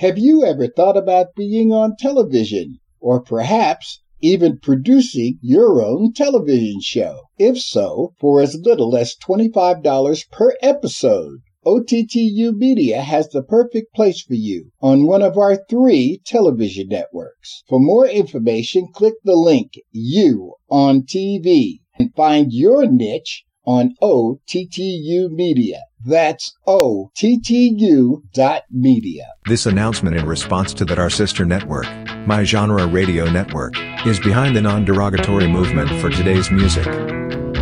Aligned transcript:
Have 0.00 0.16
you 0.16 0.46
ever 0.46 0.66
thought 0.66 0.96
about 0.96 1.34
being 1.36 1.74
on 1.74 1.94
television? 1.94 2.78
Or 3.00 3.20
perhaps 3.20 4.00
even 4.22 4.58
producing 4.58 5.38
your 5.42 5.84
own 5.84 6.14
television 6.14 6.80
show? 6.80 7.24
If 7.38 7.60
so, 7.60 8.14
for 8.18 8.40
as 8.40 8.58
little 8.64 8.96
as 8.96 9.14
$25 9.22 10.30
per 10.30 10.56
episode, 10.62 11.40
OTTU 11.66 12.56
Media 12.56 13.02
has 13.02 13.28
the 13.28 13.42
perfect 13.42 13.94
place 13.94 14.22
for 14.22 14.32
you 14.32 14.70
on 14.80 15.06
one 15.06 15.20
of 15.20 15.36
our 15.36 15.58
three 15.68 16.22
television 16.24 16.88
networks. 16.88 17.62
For 17.68 17.78
more 17.78 18.08
information, 18.08 18.88
click 18.94 19.16
the 19.22 19.36
link 19.36 19.72
You 19.92 20.54
on 20.70 21.02
TV 21.02 21.80
and 21.98 22.14
find 22.14 22.54
your 22.54 22.86
niche 22.86 23.44
on 23.66 23.92
OTTU 24.00 25.28
Media. 25.28 25.82
That's 26.04 26.56
O-T-T-U 26.66 28.24
dot 28.32 28.62
media. 28.70 29.26
This 29.46 29.66
announcement 29.66 30.16
in 30.16 30.26
response 30.26 30.72
to 30.74 30.84
that 30.86 30.98
our 30.98 31.10
sister 31.10 31.44
network, 31.44 31.86
My 32.26 32.42
Genre 32.44 32.86
Radio 32.86 33.30
Network, 33.30 33.74
is 34.06 34.18
behind 34.18 34.56
the 34.56 34.62
non-derogatory 34.62 35.46
movement 35.48 35.90
for 36.00 36.08
today's 36.08 36.50
music. 36.50 36.86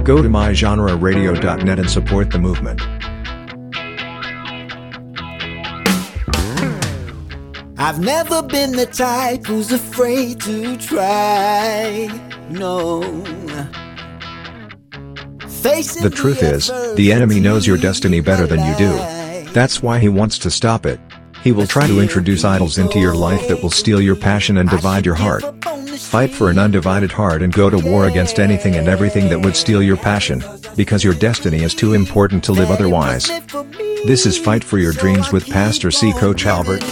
Go 0.04 0.22
to 0.22 0.28
mygenreradio.net 0.28 1.78
and 1.78 1.90
support 1.90 2.30
the 2.30 2.38
movement. 2.38 2.80
I've 7.80 8.00
never 8.00 8.42
been 8.42 8.72
the 8.72 8.86
type 8.86 9.46
who's 9.46 9.72
afraid 9.72 10.40
to 10.42 10.76
try. 10.76 12.08
No. 12.50 13.02
The 15.62 16.12
truth 16.14 16.42
is, 16.42 16.68
the 16.94 17.12
enemy 17.12 17.40
knows 17.40 17.66
your 17.66 17.76
destiny 17.76 18.20
better 18.20 18.46
than 18.46 18.64
you 18.64 18.76
do. 18.76 18.92
That's 19.52 19.82
why 19.82 19.98
he 19.98 20.08
wants 20.08 20.38
to 20.38 20.50
stop 20.50 20.86
it. 20.86 21.00
He 21.42 21.52
will 21.52 21.66
try 21.66 21.86
to 21.86 22.00
introduce 22.00 22.44
idols 22.44 22.78
into 22.78 22.98
your 22.98 23.14
life 23.14 23.48
that 23.48 23.62
will 23.62 23.70
steal 23.70 24.00
your 24.00 24.16
passion 24.16 24.58
and 24.58 24.68
divide 24.68 25.04
your 25.04 25.14
heart. 25.14 25.42
Fight 25.98 26.30
for 26.30 26.48
an 26.50 26.58
undivided 26.58 27.10
heart 27.10 27.42
and 27.42 27.52
go 27.52 27.70
to 27.70 27.78
war 27.78 28.06
against 28.06 28.38
anything 28.38 28.76
and 28.76 28.88
everything 28.88 29.28
that 29.28 29.40
would 29.40 29.56
steal 29.56 29.82
your 29.82 29.96
passion, 29.96 30.42
because 30.76 31.02
your 31.04 31.14
destiny 31.14 31.62
is 31.62 31.74
too 31.74 31.94
important 31.94 32.44
to 32.44 32.52
live 32.52 32.70
otherwise. 32.70 33.28
This 34.06 34.26
is 34.26 34.38
Fight 34.38 34.62
for 34.62 34.78
Your 34.78 34.92
Dreams 34.92 35.32
with 35.32 35.48
Pastor 35.48 35.90
C. 35.90 36.12
Coach 36.12 36.46
Albert. 36.46 36.82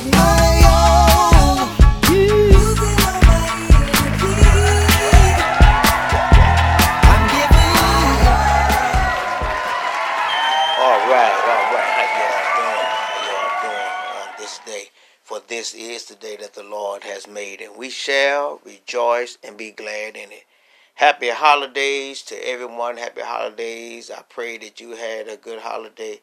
We 17.86 17.90
shall 17.90 18.60
rejoice 18.64 19.38
and 19.44 19.56
be 19.56 19.70
glad 19.70 20.16
in 20.16 20.32
it. 20.32 20.44
Happy 20.96 21.28
holidays 21.30 22.20
to 22.22 22.34
everyone. 22.34 22.96
Happy 22.96 23.20
holidays. 23.20 24.10
I 24.10 24.22
pray 24.28 24.58
that 24.58 24.80
you 24.80 24.96
had 24.96 25.28
a 25.28 25.36
good 25.36 25.60
holiday, 25.60 26.20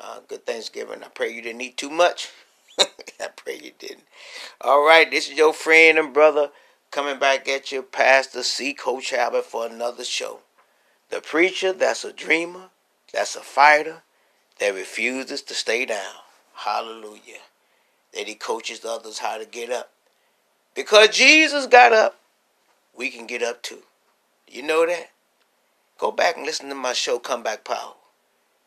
uh, 0.00 0.20
good 0.26 0.46
Thanksgiving. 0.46 1.04
I 1.04 1.08
pray 1.08 1.30
you 1.30 1.42
didn't 1.42 1.60
eat 1.60 1.76
too 1.76 1.90
much. 1.90 2.30
I 2.80 3.28
pray 3.36 3.60
you 3.62 3.72
didn't. 3.78 4.04
All 4.62 4.82
right, 4.86 5.10
this 5.10 5.28
is 5.28 5.36
your 5.36 5.52
friend 5.52 5.98
and 5.98 6.14
brother 6.14 6.48
coming 6.90 7.18
back 7.18 7.46
at 7.50 7.70
you, 7.70 7.82
Pastor 7.82 8.42
C. 8.42 8.72
Coach 8.72 9.12
Albert, 9.12 9.44
for 9.44 9.66
another 9.66 10.04
show. 10.04 10.38
The 11.10 11.20
preacher 11.20 11.74
that's 11.74 12.06
a 12.06 12.14
dreamer, 12.14 12.70
that's 13.12 13.36
a 13.36 13.40
fighter, 13.40 14.04
that 14.58 14.74
refuses 14.74 15.42
to 15.42 15.54
stay 15.54 15.84
down. 15.84 16.14
Hallelujah. 16.54 17.42
That 18.14 18.26
he 18.26 18.36
coaches 18.36 18.86
others 18.86 19.18
how 19.18 19.36
to 19.36 19.44
get 19.44 19.70
up. 19.70 19.90
Because 20.74 21.08
Jesus 21.08 21.66
got 21.66 21.92
up, 21.92 22.18
we 22.96 23.10
can 23.10 23.26
get 23.26 23.42
up 23.42 23.62
too. 23.62 23.82
You 24.48 24.62
know 24.62 24.86
that? 24.86 25.10
Go 25.98 26.10
back 26.10 26.36
and 26.36 26.44
listen 26.44 26.68
to 26.68 26.74
my 26.74 26.92
show, 26.92 27.18
Comeback 27.18 27.64
Power. 27.64 27.94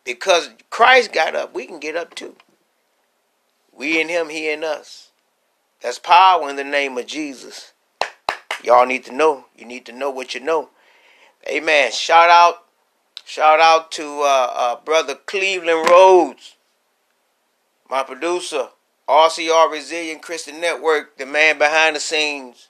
Because 0.03 0.49
Christ 0.69 1.11
got 1.11 1.35
up, 1.35 1.53
we 1.53 1.65
can 1.65 1.79
get 1.79 1.95
up 1.95 2.15
too. 2.15 2.35
We 3.75 3.99
in 3.99 4.09
him, 4.09 4.29
he 4.29 4.49
in 4.49 4.63
us. 4.63 5.11
That's 5.81 5.99
power 5.99 6.49
in 6.49 6.55
the 6.55 6.63
name 6.63 6.97
of 6.97 7.05
Jesus. 7.05 7.73
Y'all 8.63 8.85
need 8.85 9.05
to 9.05 9.13
know. 9.13 9.45
You 9.55 9.65
need 9.65 9.85
to 9.85 9.91
know 9.91 10.09
what 10.09 10.33
you 10.33 10.39
know. 10.39 10.69
Amen. 11.47 11.91
Shout 11.91 12.29
out 12.29 12.63
Shout 13.27 13.59
out 13.59 13.91
to 13.91 14.21
uh, 14.21 14.53
uh, 14.55 14.75
brother 14.85 15.13
Cleveland 15.13 15.85
Rhodes, 15.89 16.55
my 17.89 18.01
producer, 18.01 18.69
RCR 19.07 19.71
Resilient 19.71 20.21
Christian 20.21 20.59
Network, 20.59 21.17
the 21.17 21.25
man 21.25 21.57
behind 21.57 21.95
the 21.95 21.99
scenes. 21.99 22.67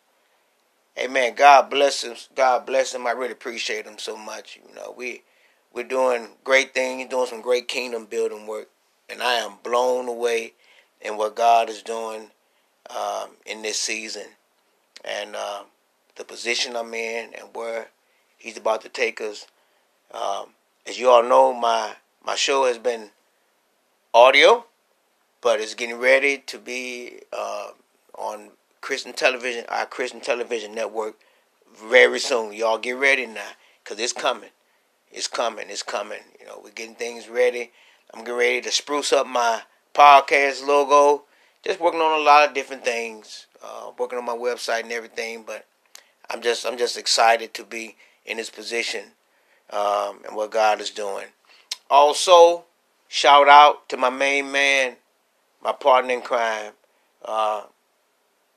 Amen. 0.98 1.34
God 1.36 1.70
bless 1.70 2.04
him. 2.04 2.16
God 2.36 2.66
bless 2.66 2.94
him. 2.94 3.06
I 3.08 3.12
really 3.12 3.32
appreciate 3.32 3.86
him 3.86 3.98
so 3.98 4.18
much. 4.18 4.58
You 4.58 4.76
know, 4.76 4.94
we 4.96 5.22
we're 5.74 5.84
doing 5.84 6.30
great 6.44 6.74
things, 6.74 7.10
doing 7.10 7.28
some 7.28 7.42
great 7.42 7.68
kingdom 7.68 8.06
building 8.06 8.48
work, 8.48 8.70
and 9.10 9.22
I 9.22 9.36
am 9.36 9.54
blown 9.64 10.08
away 10.08 10.54
in 11.02 11.18
what 11.18 11.36
God 11.36 11.70
is 11.70 11.84
doing 11.84 12.32
um, 12.90 13.32
in 13.46 13.62
this 13.62 13.78
season, 13.78 14.26
and 15.06 15.36
uh, 15.36 15.64
the 16.16 16.24
position 16.24 16.76
I'm 16.76 16.94
in, 16.94 17.34
and 17.34 17.50
where 17.54 17.90
He's 18.38 18.58
about 18.58 18.82
to 18.82 18.90
take 18.90 19.22
us. 19.22 19.46
Um, 20.12 20.50
as 20.88 21.00
you 21.00 21.10
all 21.10 21.24
know, 21.24 21.54
my 21.54 21.94
my 22.26 22.36
show 22.36 22.66
has 22.66 22.80
been 22.80 23.12
audio, 24.14 24.66
but 25.42 25.60
it's 25.60 25.74
getting 25.74 25.98
ready 25.98 26.40
to 26.48 26.58
be 26.58 27.20
uh, 27.32 27.70
on 28.18 28.50
Christian 28.82 29.14
television, 29.14 29.66
our 29.70 29.86
Christian 29.86 30.20
television 30.20 30.74
network, 30.74 31.16
very 31.76 32.20
soon. 32.20 32.54
Y'all 32.54 32.78
get 32.78 32.98
ready 32.98 33.26
now, 33.26 33.50
cause 33.84 34.00
it's 34.00 34.14
coming. 34.14 34.50
It's 35.12 35.28
coming. 35.28 35.68
It's 35.70 35.84
coming. 35.84 36.20
You 36.40 36.48
know, 36.48 36.62
we're 36.64 36.72
getting 36.72 36.96
things 36.96 37.30
ready. 37.30 37.72
I'm 38.14 38.22
getting 38.22 38.36
ready 38.40 38.62
to 38.62 38.72
spruce 38.72 39.14
up 39.14 39.28
my 39.28 39.62
podcast 39.94 40.66
logo. 40.66 41.24
Just 41.64 41.80
working 41.80 42.02
on 42.02 42.20
a 42.20 42.24
lot 42.24 42.48
of 42.48 42.54
different 42.54 42.86
things. 42.86 43.48
Uh, 43.64 43.92
working 43.98 44.20
on 44.20 44.26
my 44.26 44.36
website 44.36 44.84
and 44.84 44.92
everything, 44.92 45.44
but 45.46 45.66
I'm 46.30 46.42
just 46.42 46.66
I'm 46.66 46.78
just 46.78 46.98
excited 46.98 47.54
to 47.56 47.64
be 47.64 47.96
in 48.26 48.38
this 48.38 48.50
position 48.50 49.06
um, 49.72 50.20
and 50.26 50.36
what 50.36 50.52
God 50.52 50.80
is 50.80 50.92
doing. 50.92 51.26
Also, 51.90 52.66
shout 53.08 53.48
out 53.48 53.90
to 53.90 53.98
my 53.98 54.10
main 54.10 54.52
man, 54.52 54.98
my 55.64 55.72
partner 55.72 56.14
in 56.14 56.22
crime, 56.22 56.74
uh, 57.24 57.64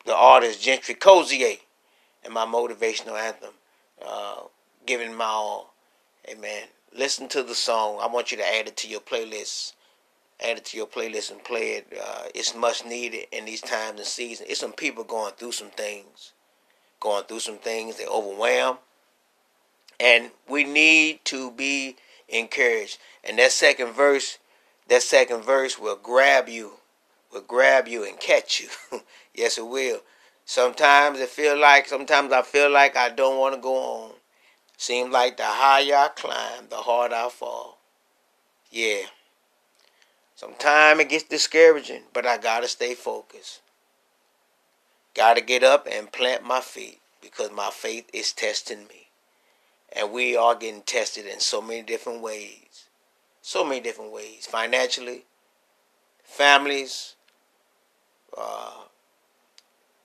the 0.06 0.14
artist 0.14 0.62
Gentry 0.62 0.94
Cozier, 0.94 1.56
and 2.24 2.34
my 2.34 2.44
motivational 2.44 3.18
anthem, 3.18 3.54
uh, 4.06 4.42
giving 4.86 5.14
my 5.14 5.24
all. 5.24 5.74
Amen. 6.28 6.64
Listen 6.96 7.28
to 7.28 7.42
the 7.42 7.54
song. 7.54 7.98
I 8.00 8.06
want 8.06 8.30
you 8.30 8.36
to 8.38 8.46
add 8.46 8.68
it 8.68 8.76
to 8.78 8.88
your 8.88 9.00
playlist. 9.00 9.74
Add 10.42 10.58
it 10.58 10.64
to 10.66 10.76
your 10.76 10.86
playlist 10.86 11.30
and 11.30 11.42
play 11.44 11.72
it. 11.72 11.92
Uh, 12.02 12.24
it's 12.34 12.54
much 12.54 12.84
needed 12.84 13.26
in 13.32 13.44
these 13.44 13.60
times 13.60 13.98
and 13.98 14.06
seasons. 14.06 14.48
It's 14.48 14.60
some 14.60 14.72
people 14.72 15.04
going 15.04 15.32
through 15.34 15.52
some 15.52 15.70
things, 15.70 16.32
going 16.98 17.24
through 17.24 17.40
some 17.40 17.58
things. 17.58 17.96
They're 17.96 18.08
overwhelmed 18.08 18.78
and 20.00 20.30
we 20.48 20.64
need 20.64 21.20
to 21.26 21.50
be 21.50 21.96
encouraged. 22.28 22.98
And 23.22 23.38
that 23.38 23.52
second 23.52 23.92
verse, 23.92 24.38
that 24.88 25.02
second 25.02 25.42
verse 25.42 25.78
will 25.78 25.96
grab 25.96 26.48
you, 26.48 26.72
will 27.32 27.42
grab 27.42 27.88
you 27.88 28.04
and 28.04 28.18
catch 28.18 28.60
you. 28.60 29.00
yes, 29.34 29.58
it 29.58 29.66
will. 29.66 30.00
Sometimes 30.44 31.20
it 31.20 31.28
feel 31.28 31.58
like, 31.58 31.86
sometimes 31.86 32.32
I 32.32 32.42
feel 32.42 32.70
like 32.70 32.96
I 32.96 33.08
don't 33.08 33.38
want 33.38 33.54
to 33.54 33.60
go 33.60 33.76
on. 33.76 34.12
Seems 34.76 35.12
like 35.12 35.36
the 35.36 35.44
higher 35.44 35.94
I 35.94 36.08
climb, 36.08 36.68
the 36.70 36.76
harder 36.76 37.14
I 37.14 37.28
fall. 37.28 37.78
Yeah. 38.70 39.02
Sometimes 40.34 41.00
it 41.00 41.10
gets 41.10 41.24
discouraging, 41.24 42.04
but 42.14 42.24
I 42.24 42.38
gotta 42.38 42.66
stay 42.66 42.94
focused. 42.94 43.60
Gotta 45.14 45.42
get 45.42 45.62
up 45.62 45.86
and 45.90 46.10
plant 46.10 46.44
my 46.44 46.60
feet 46.60 47.00
because 47.20 47.50
my 47.50 47.70
faith 47.70 48.08
is 48.12 48.32
testing 48.32 48.86
me. 48.88 49.08
And 49.92 50.12
we 50.12 50.36
are 50.36 50.54
getting 50.54 50.82
tested 50.82 51.26
in 51.26 51.40
so 51.40 51.60
many 51.60 51.82
different 51.82 52.22
ways. 52.22 52.86
So 53.42 53.64
many 53.64 53.80
different 53.80 54.12
ways. 54.12 54.46
Financially, 54.46 55.24
families, 56.22 57.16
uh, 58.36 58.72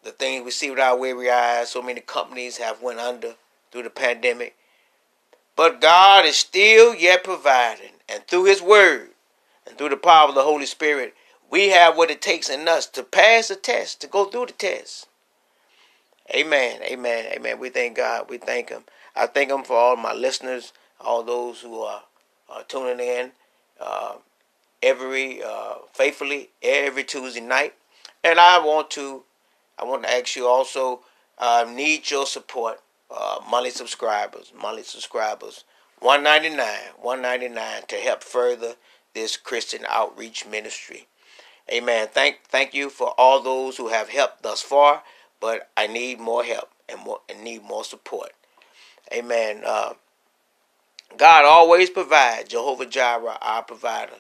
the 0.04 0.12
things 0.12 0.46
we 0.46 0.52
see 0.52 0.70
with 0.70 0.80
our 0.80 0.98
weary 0.98 1.30
eyes. 1.30 1.70
So 1.70 1.82
many 1.82 2.02
companies 2.02 2.58
have 2.58 2.82
went 2.82 3.00
under 3.00 3.36
through 3.72 3.84
the 3.84 3.90
pandemic. 3.90 4.56
But 5.56 5.82
God 5.82 6.26
is 6.26 6.36
still 6.36 6.94
yet 6.94 7.24
providing. 7.24 7.92
And 8.08 8.26
through 8.28 8.46
His 8.46 8.62
Word 8.62 9.10
and 9.68 9.78
through 9.78 9.90
the 9.90 9.98
power 9.98 10.30
of 10.30 10.36
the 10.36 10.44
Holy 10.44 10.66
Spirit, 10.66 11.16
we 11.50 11.70
have 11.70 11.96
what 11.96 12.12
it 12.12 12.22
takes 12.22 12.50
in 12.50 12.68
us 12.68 12.86
to 12.88 13.04
pass 13.04 13.48
the 13.48 13.56
test, 13.56 14.02
to 14.02 14.08
go 14.08 14.26
through 14.26 14.48
the 14.48 14.54
test. 14.54 15.08
Amen. 16.34 16.82
Amen. 16.84 17.26
Amen. 17.32 17.60
We 17.60 17.70
thank 17.70 17.98
God. 17.98 18.30
We 18.30 18.38
thank 18.38 18.70
Him. 18.70 18.84
I 19.16 19.28
thank 19.28 19.50
Him 19.52 19.64
for 19.64 19.78
all 19.78 19.96
my 19.96 20.14
listeners, 20.14 20.74
all 21.00 21.24
those 21.24 21.62
who 21.62 21.82
are, 21.82 22.04
are 22.50 22.64
tuning 22.64 23.00
in 23.00 23.32
uh, 23.80 24.16
every 24.82 25.42
uh, 25.44 25.76
faithfully 25.94 26.50
every 26.62 27.04
Tuesday 27.04 27.42
night. 27.42 27.74
And 28.26 28.40
I 28.40 28.58
want 28.58 28.90
to, 28.92 29.24
I 29.78 29.84
want 29.86 30.02
to 30.02 30.12
ask 30.12 30.36
you 30.36 30.48
also, 30.48 31.02
uh, 31.38 31.72
need 31.72 32.10
your 32.10 32.26
support, 32.26 32.80
uh, 33.16 33.40
monthly 33.52 33.70
subscribers, 33.70 34.52
monthly 34.60 34.82
subscribers, 34.82 35.64
one 36.00 36.24
ninety 36.24 36.50
nine, 36.50 36.90
one 37.00 37.22
ninety 37.22 37.48
nine 37.48 37.84
to 37.88 37.98
help 37.98 38.24
further 38.24 38.74
this 39.14 39.38
Christian 39.38 39.86
outreach 39.88 40.44
ministry. 40.48 41.08
Amen. 41.72 42.08
Thank, 42.12 42.40
thank 42.48 42.74
you 42.74 42.90
for 42.90 43.14
all 43.16 43.44
those 43.44 43.78
who 43.78 43.90
have 43.90 44.10
helped 44.10 44.42
thus 44.42 44.62
far, 44.62 45.04
but 45.40 45.70
I 45.78 45.86
need 45.86 46.20
more 46.20 46.44
help 46.44 46.70
and 46.90 47.00
more 47.04 47.20
and 47.30 47.44
need 47.44 47.64
more 47.64 47.84
support. 47.84 48.32
Amen. 49.14 49.62
Uh, 49.64 49.94
God 51.16 51.46
always 51.46 51.92
provides. 51.92 52.50
Jehovah 52.50 52.88
Jireh, 52.88 53.38
our 53.40 53.62
provider. 53.62 54.18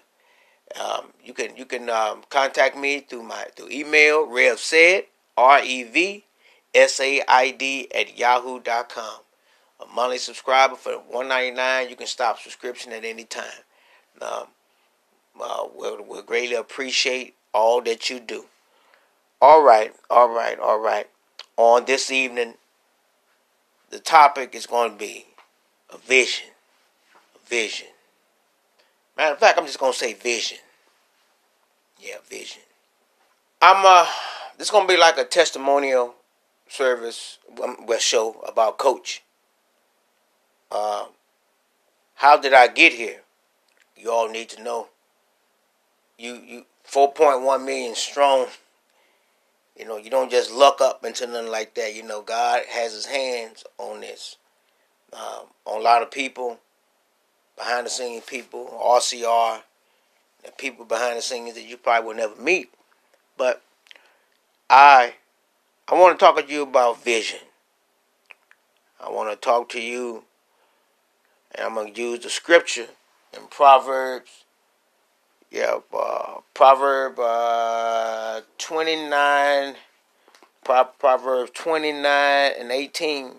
Um, 0.79 1.13
you 1.23 1.33
can 1.33 1.55
you 1.55 1.65
can 1.65 1.89
um, 1.89 2.23
contact 2.29 2.77
me 2.77 2.99
through 3.01 3.23
my 3.23 3.45
through 3.55 3.69
email 3.69 4.25
Rev 4.27 4.59
said 4.59 5.03
R 5.37 5.61
E 5.63 5.83
V 5.83 6.25
S 6.73 6.99
A 6.99 7.21
I 7.27 7.51
D 7.51 7.87
at 7.93 8.17
yahoo.com. 8.17 9.19
A 9.81 9.85
monthly 9.93 10.17
subscriber 10.17 10.75
for 10.75 10.93
one 10.93 11.27
ninety 11.27 11.51
nine. 11.51 11.89
You 11.89 11.95
can 11.95 12.07
stop 12.07 12.39
subscription 12.39 12.91
at 12.93 13.05
any 13.05 13.23
time. 13.25 13.63
Um, 14.21 14.47
uh, 15.39 15.67
we'll, 15.75 16.03
we'll 16.03 16.21
greatly 16.21 16.55
appreciate 16.55 17.35
all 17.53 17.81
that 17.81 18.09
you 18.09 18.19
do. 18.19 18.45
All 19.41 19.61
right, 19.61 19.93
all 20.09 20.29
right, 20.29 20.57
all 20.59 20.79
right. 20.79 21.07
On 21.57 21.85
this 21.85 22.09
evening, 22.09 22.55
the 23.89 23.99
topic 23.99 24.55
is 24.55 24.65
going 24.65 24.91
to 24.91 24.97
be 24.97 25.25
a 25.93 25.97
vision. 25.97 26.49
A 27.35 27.49
vision. 27.49 27.87
Matter 29.17 29.33
of 29.33 29.39
fact, 29.39 29.57
I'm 29.57 29.65
just 29.65 29.79
gonna 29.79 29.93
say 29.93 30.13
vision. 30.13 30.57
Yeah, 31.99 32.17
vision. 32.29 32.61
I'm 33.61 33.85
uh 33.85 34.07
this 34.57 34.67
is 34.67 34.71
gonna 34.71 34.87
be 34.87 34.97
like 34.97 35.17
a 35.17 35.23
testimonial 35.23 36.15
service 36.67 37.39
um, 37.63 37.85
well 37.85 37.99
show 37.99 38.41
about 38.47 38.77
coach. 38.77 39.23
Uh 40.71 41.05
how 42.15 42.37
did 42.37 42.53
I 42.53 42.67
get 42.67 42.93
here? 42.93 43.21
You 43.97 44.11
all 44.11 44.29
need 44.29 44.49
to 44.49 44.63
know. 44.63 44.89
You 46.17 46.35
you 46.45 46.65
four 46.83 47.13
point 47.13 47.41
one 47.41 47.65
million 47.65 47.95
strong. 47.95 48.47
You 49.77 49.85
know, 49.85 49.97
you 49.97 50.09
don't 50.09 50.31
just 50.31 50.51
luck 50.51 50.79
up 50.79 51.03
into 51.03 51.27
nothing 51.27 51.51
like 51.51 51.75
that. 51.75 51.93
You 51.93 52.03
know, 52.03 52.21
God 52.21 52.63
has 52.69 52.93
his 52.93 53.05
hands 53.07 53.65
on 53.77 54.01
this. 54.01 54.37
Um, 55.11 55.47
on 55.65 55.79
a 55.79 55.83
lot 55.83 56.01
of 56.01 56.11
people 56.11 56.59
behind 57.57 57.85
the 57.85 57.89
scenes 57.89 58.23
people, 58.25 58.67
RCR, 58.81 59.61
and 60.43 60.57
people 60.57 60.85
behind 60.85 61.17
the 61.17 61.21
scenes 61.21 61.55
that 61.55 61.63
you 61.63 61.77
probably 61.77 62.07
will 62.07 62.15
never 62.15 62.41
meet. 62.41 62.69
But 63.37 63.61
I 64.69 65.15
I 65.87 65.95
want 65.95 66.17
to 66.17 66.25
talk 66.25 66.37
to 66.37 66.51
you 66.51 66.63
about 66.63 67.03
vision. 67.03 67.39
I 68.99 69.09
want 69.09 69.29
to 69.29 69.35
talk 69.35 69.69
to 69.69 69.81
you, 69.81 70.23
and 71.53 71.67
I'm 71.67 71.75
going 71.75 71.93
to 71.93 72.01
use 72.01 72.19
the 72.23 72.29
scripture 72.29 72.87
in 73.33 73.47
Proverbs. 73.49 74.45
Yeah, 75.51 75.79
uh, 75.93 76.39
Proverb 76.53 77.19
uh, 77.19 78.41
29, 78.57 79.75
Pro- 80.63 80.83
Proverbs 80.99 81.51
29 81.53 82.03
and 82.59 82.71
18. 82.71 83.31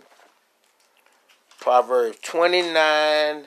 Proverbs 1.59 2.19
29 2.23 3.47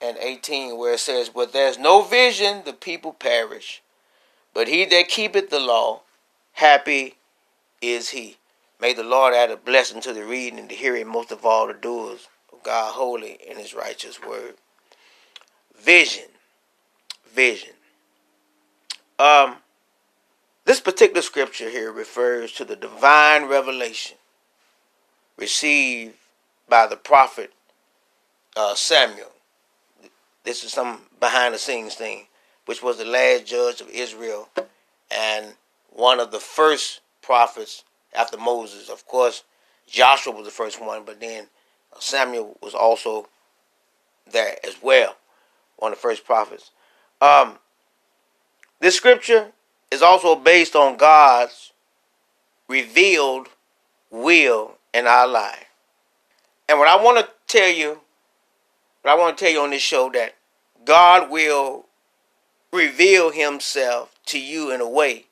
and 0.00 0.16
18, 0.18 0.76
where 0.76 0.94
it 0.94 1.00
says, 1.00 1.28
But 1.28 1.52
there's 1.52 1.78
no 1.78 2.02
vision, 2.02 2.62
the 2.64 2.72
people 2.72 3.12
perish. 3.12 3.82
But 4.54 4.68
he 4.68 4.84
that 4.86 5.08
keepeth 5.08 5.50
the 5.50 5.60
law, 5.60 6.02
happy 6.52 7.16
is 7.80 8.10
he. 8.10 8.36
May 8.80 8.94
the 8.94 9.04
Lord 9.04 9.34
add 9.34 9.50
a 9.50 9.56
blessing 9.56 10.00
to 10.02 10.12
the 10.12 10.24
reading 10.24 10.58
and 10.58 10.68
the 10.68 10.74
hearing, 10.74 11.06
most 11.06 11.30
of 11.30 11.44
all 11.44 11.66
the 11.66 11.74
doers 11.74 12.28
of 12.52 12.62
God 12.62 12.92
holy 12.94 13.38
in 13.46 13.58
his 13.58 13.74
righteous 13.74 14.20
word. 14.22 14.54
Vision. 15.78 16.24
Vision. 17.32 17.74
Um, 19.18 19.56
this 20.64 20.80
particular 20.80 21.22
scripture 21.22 21.68
here 21.68 21.92
refers 21.92 22.52
to 22.52 22.64
the 22.64 22.76
divine 22.76 23.46
revelation 23.46 24.16
received 25.36 26.14
by 26.68 26.86
the 26.86 26.96
prophet 26.96 27.52
uh, 28.56 28.74
Samuel 28.74 29.32
this 30.44 30.64
is 30.64 30.72
some 30.72 31.02
behind 31.18 31.54
the 31.54 31.58
scenes 31.58 31.94
thing, 31.94 32.26
which 32.66 32.82
was 32.82 32.98
the 32.98 33.04
last 33.04 33.46
judge 33.46 33.80
of 33.80 33.88
Israel 33.90 34.48
and 35.10 35.54
one 35.90 36.20
of 36.20 36.30
the 36.30 36.40
first 36.40 37.00
prophets 37.22 37.84
after 38.14 38.36
Moses. 38.36 38.88
Of 38.88 39.06
course, 39.06 39.44
Joshua 39.86 40.34
was 40.34 40.44
the 40.44 40.52
first 40.52 40.80
one, 40.80 41.04
but 41.04 41.20
then 41.20 41.46
Samuel 41.98 42.56
was 42.62 42.74
also 42.74 43.28
there 44.30 44.56
as 44.64 44.76
well, 44.82 45.16
one 45.76 45.92
of 45.92 45.98
the 45.98 46.02
first 46.02 46.24
prophets. 46.24 46.70
Um, 47.20 47.58
this 48.80 48.96
scripture 48.96 49.52
is 49.90 50.02
also 50.02 50.36
based 50.36 50.76
on 50.76 50.96
God's 50.96 51.72
revealed 52.68 53.48
will 54.10 54.78
in 54.94 55.06
our 55.06 55.26
life. 55.26 55.66
And 56.68 56.78
what 56.78 56.88
I 56.88 57.02
want 57.02 57.18
to 57.18 57.28
tell 57.48 57.68
you 57.68 58.00
but 59.02 59.10
I 59.10 59.14
want 59.14 59.36
to 59.36 59.44
tell 59.44 59.52
you 59.52 59.60
on 59.60 59.70
this 59.70 59.82
show 59.82 60.10
that 60.10 60.34
God 60.84 61.30
will 61.30 61.86
reveal 62.72 63.30
himself 63.30 64.14
to 64.26 64.40
you 64.40 64.70
in 64.72 64.80
a 64.80 64.88
way 64.88 65.26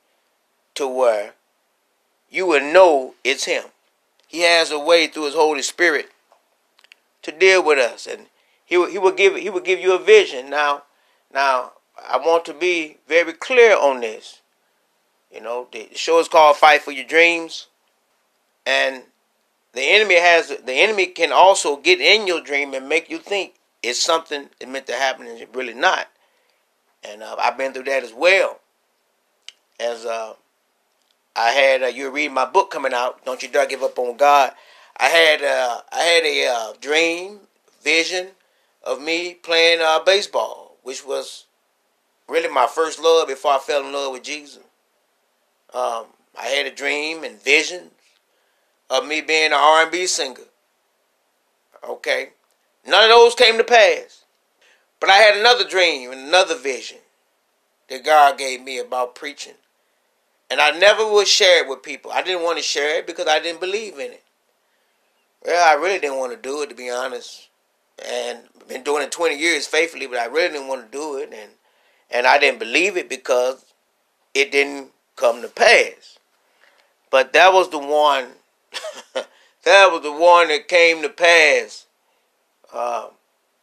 to 0.74 0.86
where 0.86 1.34
you 2.30 2.46
will 2.46 2.72
know 2.72 3.14
it's 3.24 3.44
him. 3.44 3.64
He 4.26 4.40
has 4.40 4.70
a 4.70 4.78
way 4.78 5.06
through 5.06 5.26
his 5.26 5.34
Holy 5.34 5.62
Spirit 5.62 6.10
to 7.22 7.32
deal 7.32 7.64
with 7.64 7.78
us 7.78 8.06
and 8.06 8.26
he 8.64 8.76
will, 8.76 8.90
he 8.90 8.98
will 8.98 9.12
give 9.12 9.36
he 9.36 9.50
will 9.50 9.60
give 9.60 9.80
you 9.80 9.94
a 9.94 9.98
vision. 9.98 10.50
Now 10.50 10.82
now 11.32 11.72
I 12.08 12.18
want 12.18 12.44
to 12.46 12.54
be 12.54 12.98
very 13.08 13.32
clear 13.32 13.76
on 13.76 14.00
this. 14.00 14.40
You 15.32 15.40
know, 15.40 15.68
the 15.72 15.88
show 15.94 16.20
is 16.20 16.28
called 16.28 16.56
Fight 16.56 16.82
for 16.82 16.92
Your 16.92 17.06
Dreams 17.06 17.68
and 18.66 19.02
the 19.72 19.82
enemy 19.82 20.20
has 20.20 20.48
the 20.48 20.74
enemy 20.74 21.06
can 21.06 21.32
also 21.32 21.76
get 21.76 22.00
in 22.00 22.26
your 22.26 22.40
dream 22.40 22.74
and 22.74 22.88
make 22.88 23.08
you 23.08 23.18
think 23.18 23.54
it's 23.82 24.02
something 24.02 24.48
it 24.60 24.68
meant 24.68 24.86
to 24.86 24.94
happen 24.94 25.26
and 25.26 25.38
it's 25.38 25.54
really 25.54 25.74
not. 25.74 26.08
And 27.04 27.22
uh, 27.22 27.36
I've 27.38 27.56
been 27.56 27.72
through 27.72 27.84
that 27.84 28.02
as 28.02 28.12
well. 28.12 28.60
As 29.78 30.04
uh, 30.04 30.34
I 31.36 31.50
had, 31.50 31.82
uh, 31.82 31.86
you 31.86 32.10
read 32.10 32.32
my 32.32 32.44
book 32.44 32.70
coming 32.70 32.92
out. 32.92 33.24
Don't 33.24 33.42
you 33.42 33.48
dare 33.48 33.66
give 33.66 33.82
up 33.82 33.98
on 33.98 34.16
God. 34.16 34.52
I 34.96 35.06
had, 35.06 35.42
uh, 35.42 35.82
I 35.92 35.98
had 36.00 36.24
a 36.24 36.46
uh, 36.48 36.72
dream, 36.80 37.40
vision 37.82 38.28
of 38.82 39.00
me 39.00 39.34
playing 39.34 39.80
uh, 39.80 40.00
baseball, 40.00 40.76
which 40.82 41.06
was 41.06 41.44
really 42.28 42.48
my 42.48 42.66
first 42.66 43.00
love 43.00 43.28
before 43.28 43.52
I 43.52 43.58
fell 43.58 43.86
in 43.86 43.92
love 43.92 44.12
with 44.12 44.24
Jesus. 44.24 44.62
Um, 45.72 46.06
I 46.38 46.46
had 46.46 46.66
a 46.66 46.74
dream 46.74 47.24
and 47.24 47.40
vision 47.40 47.90
of 48.90 49.06
me 49.06 49.20
being 49.20 49.46
an 49.46 49.52
R&B 49.52 50.06
singer. 50.06 50.40
Okay, 51.88 52.30
None 52.88 53.04
of 53.04 53.10
those 53.10 53.34
came 53.34 53.58
to 53.58 53.64
pass. 53.64 54.24
But 54.98 55.10
I 55.10 55.16
had 55.16 55.36
another 55.36 55.68
dream 55.68 56.10
and 56.10 56.28
another 56.28 56.56
vision 56.56 56.98
that 57.88 58.04
God 58.04 58.38
gave 58.38 58.62
me 58.62 58.78
about 58.78 59.14
preaching. 59.14 59.54
And 60.50 60.60
I 60.60 60.70
never 60.70 61.06
would 61.06 61.28
share 61.28 61.62
it 61.62 61.68
with 61.68 61.82
people. 61.82 62.10
I 62.10 62.22
didn't 62.22 62.42
want 62.42 62.56
to 62.56 62.64
share 62.64 62.98
it 62.98 63.06
because 63.06 63.26
I 63.28 63.40
didn't 63.40 63.60
believe 63.60 63.94
in 63.94 64.12
it. 64.12 64.22
Well, 65.44 65.68
I 65.68 65.80
really 65.80 65.98
didn't 65.98 66.16
want 66.16 66.32
to 66.32 66.38
do 66.38 66.62
it, 66.62 66.70
to 66.70 66.74
be 66.74 66.90
honest. 66.90 67.48
And 68.04 68.40
been 68.66 68.82
doing 68.82 69.02
it 69.02 69.12
20 69.12 69.36
years 69.36 69.66
faithfully, 69.66 70.06
but 70.06 70.18
I 70.18 70.26
really 70.26 70.52
didn't 70.52 70.68
want 70.68 70.90
to 70.90 70.98
do 70.98 71.16
it. 71.18 71.32
And, 71.32 71.50
and 72.10 72.26
I 72.26 72.38
didn't 72.38 72.58
believe 72.58 72.96
it 72.96 73.08
because 73.08 73.66
it 74.34 74.50
didn't 74.50 74.92
come 75.16 75.42
to 75.42 75.48
pass. 75.48 76.18
But 77.10 77.34
that 77.34 77.52
was 77.52 77.68
the 77.68 77.78
one, 77.78 78.28
that 79.14 79.92
was 79.92 80.02
the 80.02 80.12
one 80.12 80.48
that 80.48 80.68
came 80.68 81.02
to 81.02 81.08
pass 81.10 81.86
uh, 82.72 83.08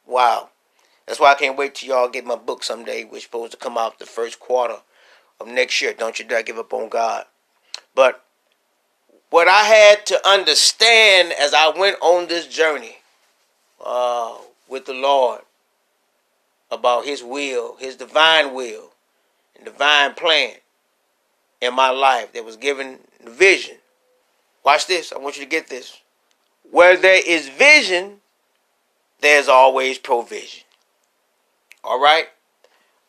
wow. 0.05 0.49
That's 1.05 1.19
why 1.19 1.31
I 1.31 1.35
can't 1.35 1.57
wait 1.57 1.75
till 1.75 1.89
y'all 1.89 2.09
get 2.09 2.25
my 2.25 2.35
book 2.35 2.63
someday, 2.63 3.03
which 3.03 3.23
supposed 3.23 3.51
to 3.51 3.57
come 3.57 3.77
out 3.77 3.99
the 3.99 4.05
first 4.05 4.39
quarter 4.39 4.77
of 5.39 5.47
next 5.47 5.81
year. 5.81 5.93
Don't 5.93 6.17
you 6.17 6.25
dare 6.25 6.43
give 6.43 6.57
up 6.57 6.73
on 6.73 6.89
God. 6.89 7.25
But 7.93 8.23
what 9.29 9.47
I 9.47 9.63
had 9.63 10.05
to 10.07 10.27
understand 10.27 11.33
as 11.39 11.53
I 11.53 11.69
went 11.77 11.97
on 12.01 12.27
this 12.27 12.47
journey 12.47 12.97
uh, 13.83 14.37
with 14.67 14.85
the 14.85 14.93
Lord 14.93 15.41
about 16.71 17.05
His 17.05 17.23
will, 17.23 17.75
His 17.77 17.95
divine 17.95 18.53
will, 18.53 18.91
and 19.55 19.65
divine 19.65 20.13
plan 20.13 20.53
in 21.61 21.73
my 21.73 21.89
life 21.89 22.33
that 22.33 22.45
was 22.45 22.57
given 22.57 22.99
vision. 23.23 23.77
Watch 24.63 24.87
this. 24.87 25.13
I 25.13 25.19
want 25.19 25.37
you 25.37 25.43
to 25.43 25.49
get 25.49 25.67
this. 25.67 26.01
Where 26.71 26.97
there 26.97 27.21
is 27.25 27.49
vision, 27.49 28.17
there's 29.25 29.47
always 29.47 29.97
provision. 29.97 30.63
All 31.83 31.99
right? 31.99 32.27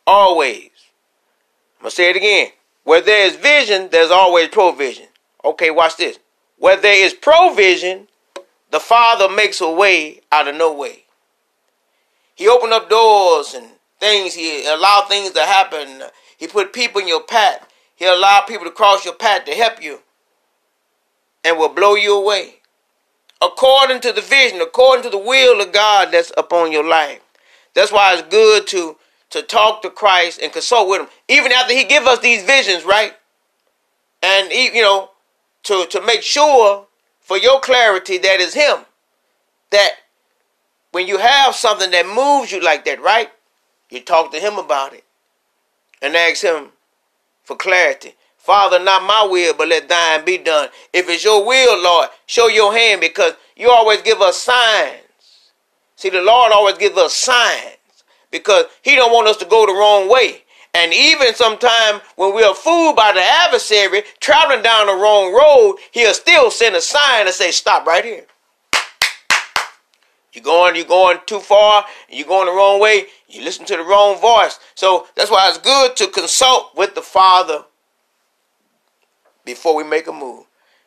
Always. 0.05 0.71
I'm 1.77 1.83
going 1.83 1.89
to 1.89 1.95
say 1.95 2.09
it 2.09 2.15
again. 2.15 2.47
Where 2.83 3.01
there 3.01 3.27
is 3.27 3.35
vision, 3.35 3.89
there's 3.91 4.11
always 4.11 4.47
provision. 4.47 5.07
Okay, 5.45 5.69
watch 5.69 5.97
this. 5.97 6.17
Where 6.57 6.75
there 6.75 7.05
is 7.05 7.13
provision, 7.13 8.07
the 8.71 8.79
Father 8.79 9.29
makes 9.29 9.61
a 9.61 9.69
way 9.69 10.21
out 10.31 10.47
of 10.47 10.55
no 10.55 10.73
way. 10.73 11.03
He 12.33 12.47
opened 12.47 12.73
up 12.73 12.89
doors 12.89 13.53
and 13.53 13.67
things. 13.99 14.33
He 14.33 14.65
allowed 14.67 15.05
things 15.07 15.31
to 15.31 15.41
happen. 15.41 16.03
He 16.37 16.47
put 16.47 16.73
people 16.73 17.01
in 17.01 17.07
your 17.07 17.23
path. 17.23 17.67
He 17.95 18.05
allowed 18.05 18.45
people 18.47 18.65
to 18.65 18.71
cross 18.71 19.05
your 19.05 19.15
path 19.15 19.45
to 19.45 19.51
help 19.51 19.83
you 19.83 19.99
and 21.43 21.57
will 21.57 21.69
blow 21.69 21.95
you 21.95 22.15
away. 22.15 22.55
According 23.41 24.01
to 24.01 24.11
the 24.11 24.21
vision, 24.21 24.61
according 24.61 25.03
to 25.03 25.09
the 25.09 25.17
will 25.17 25.61
of 25.61 25.71
God 25.71 26.09
that's 26.11 26.31
upon 26.37 26.71
your 26.71 26.87
life. 26.87 27.21
That's 27.73 27.91
why 27.91 28.13
it's 28.13 28.27
good 28.27 28.67
to 28.67 28.97
to 29.29 29.41
talk 29.41 29.81
to 29.81 29.89
Christ 29.89 30.39
and 30.41 30.53
consult 30.53 30.87
with 30.89 31.01
him. 31.01 31.07
Even 31.27 31.51
after 31.51 31.73
he 31.73 31.83
give 31.83 32.03
us 32.03 32.19
these 32.19 32.43
visions, 32.43 32.85
right? 32.85 33.13
And 34.23 34.51
he, 34.51 34.75
you 34.75 34.81
know, 34.81 35.11
to, 35.63 35.85
to 35.89 36.01
make 36.01 36.21
sure 36.21 36.87
for 37.19 37.37
your 37.37 37.59
clarity 37.59 38.17
that 38.17 38.39
is 38.39 38.53
him. 38.53 38.85
That 39.71 39.91
when 40.91 41.07
you 41.07 41.17
have 41.17 41.55
something 41.55 41.91
that 41.91 42.07
moves 42.07 42.51
you 42.51 42.61
like 42.61 42.85
that, 42.85 43.01
right? 43.01 43.29
You 43.89 43.99
talk 44.01 44.31
to 44.31 44.39
him 44.39 44.57
about 44.57 44.93
it 44.93 45.03
and 46.01 46.15
ask 46.15 46.41
him 46.41 46.69
for 47.43 47.55
clarity. 47.55 48.15
Father, 48.47 48.79
not 48.79 49.03
my 49.03 49.27
will, 49.29 49.53
but 49.55 49.67
let 49.67 49.89
thine 49.89 50.23
be 50.23 50.37
done. 50.37 50.69
If 50.93 51.09
it's 51.09 51.25
your 51.25 51.45
will, 51.45 51.83
Lord, 51.83 52.07
show 52.27 52.47
your 52.47 52.71
hand 52.71 53.01
because 53.01 53.33
you 53.57 53.69
always 53.69 54.01
give 54.01 54.21
us 54.21 54.41
signs. 54.41 55.01
See, 55.97 56.09
the 56.09 56.21
Lord 56.21 56.53
always 56.53 56.77
gives 56.77 56.97
us 56.97 57.13
signs 57.13 58.05
because 58.31 58.67
he 58.83 58.95
don't 58.95 59.11
want 59.11 59.27
us 59.27 59.35
to 59.37 59.45
go 59.45 59.65
the 59.65 59.73
wrong 59.73 60.09
way. 60.09 60.43
And 60.73 60.93
even 60.93 61.35
sometimes 61.35 62.01
when 62.15 62.33
we 62.33 62.41
are 62.41 62.55
fooled 62.55 62.95
by 62.95 63.11
the 63.11 63.19
adversary 63.19 64.03
traveling 64.21 64.63
down 64.63 64.87
the 64.87 64.93
wrong 64.93 65.33
road, 65.33 65.75
he'll 65.91 66.13
still 66.13 66.49
send 66.49 66.73
a 66.77 66.81
sign 66.81 67.25
and 67.25 67.35
say, 67.35 67.51
stop 67.51 67.85
right 67.85 68.05
here. 68.05 68.27
You're 70.31 70.45
going, 70.45 70.77
you're 70.77 70.85
going 70.85 71.17
too 71.25 71.41
far, 71.41 71.83
you're 72.09 72.25
going 72.25 72.45
the 72.45 72.53
wrong 72.53 72.79
way, 72.79 73.07
you 73.27 73.43
listen 73.43 73.65
to 73.65 73.75
the 73.75 73.83
wrong 73.83 74.21
voice. 74.21 74.57
So 74.73 75.07
that's 75.17 75.29
why 75.29 75.49
it's 75.49 75.57
good 75.57 75.97
to 75.97 76.07
consult 76.07 76.77
with 76.77 76.95
the 76.95 77.01
Father 77.01 77.65
before 79.47 79.75
we 79.75 79.83
make 79.83 80.05
a 80.07 80.13
move. 80.13 80.45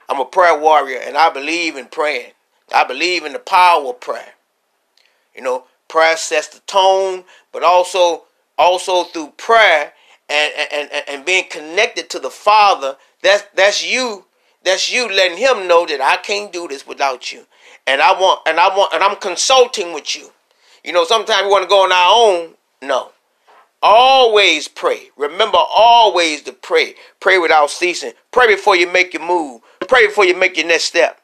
I'm 0.08 0.20
a 0.20 0.24
prayer 0.24 0.58
warrior 0.58 0.98
and 0.98 1.16
I 1.16 1.30
believe 1.30 1.76
in 1.76 1.86
praying. 1.86 2.32
I 2.72 2.84
believe 2.84 3.24
in 3.24 3.32
the 3.32 3.40
power 3.40 3.88
of 3.88 4.00
prayer. 4.00 4.34
You 5.34 5.42
know, 5.42 5.64
prayer 5.88 6.16
sets 6.16 6.48
the 6.48 6.60
tone, 6.60 7.24
but 7.52 7.64
also 7.64 8.24
also 8.58 9.04
through 9.04 9.32
prayer 9.36 9.92
and, 10.28 10.52
and, 10.72 10.90
and, 10.92 11.04
and 11.08 11.24
being 11.24 11.44
connected 11.50 12.10
to 12.10 12.20
the 12.20 12.30
Father, 12.30 12.96
that's 13.22 13.44
that's 13.54 13.84
you. 13.84 14.26
That's 14.62 14.92
you 14.92 15.08
letting 15.08 15.38
him 15.38 15.66
know 15.66 15.86
that 15.86 16.00
I 16.00 16.18
can't 16.18 16.52
do 16.52 16.68
this 16.68 16.86
without 16.86 17.32
you. 17.32 17.46
And 17.86 18.00
I 18.02 18.12
want 18.12 18.40
and 18.46 18.60
I 18.60 18.68
want 18.76 18.92
and 18.92 19.02
I'm 19.02 19.16
consulting 19.16 19.92
with 19.92 20.14
you. 20.14 20.30
You 20.84 20.92
know, 20.92 21.04
sometimes 21.04 21.44
we 21.44 21.50
want 21.50 21.64
to 21.64 21.68
go 21.68 21.84
on 21.84 21.92
our 21.92 22.12
own. 22.14 22.54
No. 22.82 23.10
Always 23.82 24.68
pray. 24.68 25.10
Remember 25.16 25.58
always 25.58 26.42
to 26.42 26.52
pray. 26.52 26.94
Pray 27.18 27.38
without 27.38 27.70
ceasing. 27.70 28.12
Pray 28.30 28.46
before 28.46 28.76
you 28.76 28.90
make 28.90 29.14
your 29.14 29.26
move. 29.26 29.62
Pray 29.88 30.06
before 30.06 30.26
you 30.26 30.36
make 30.36 30.56
your 30.56 30.66
next 30.66 30.84
step. 30.84 31.20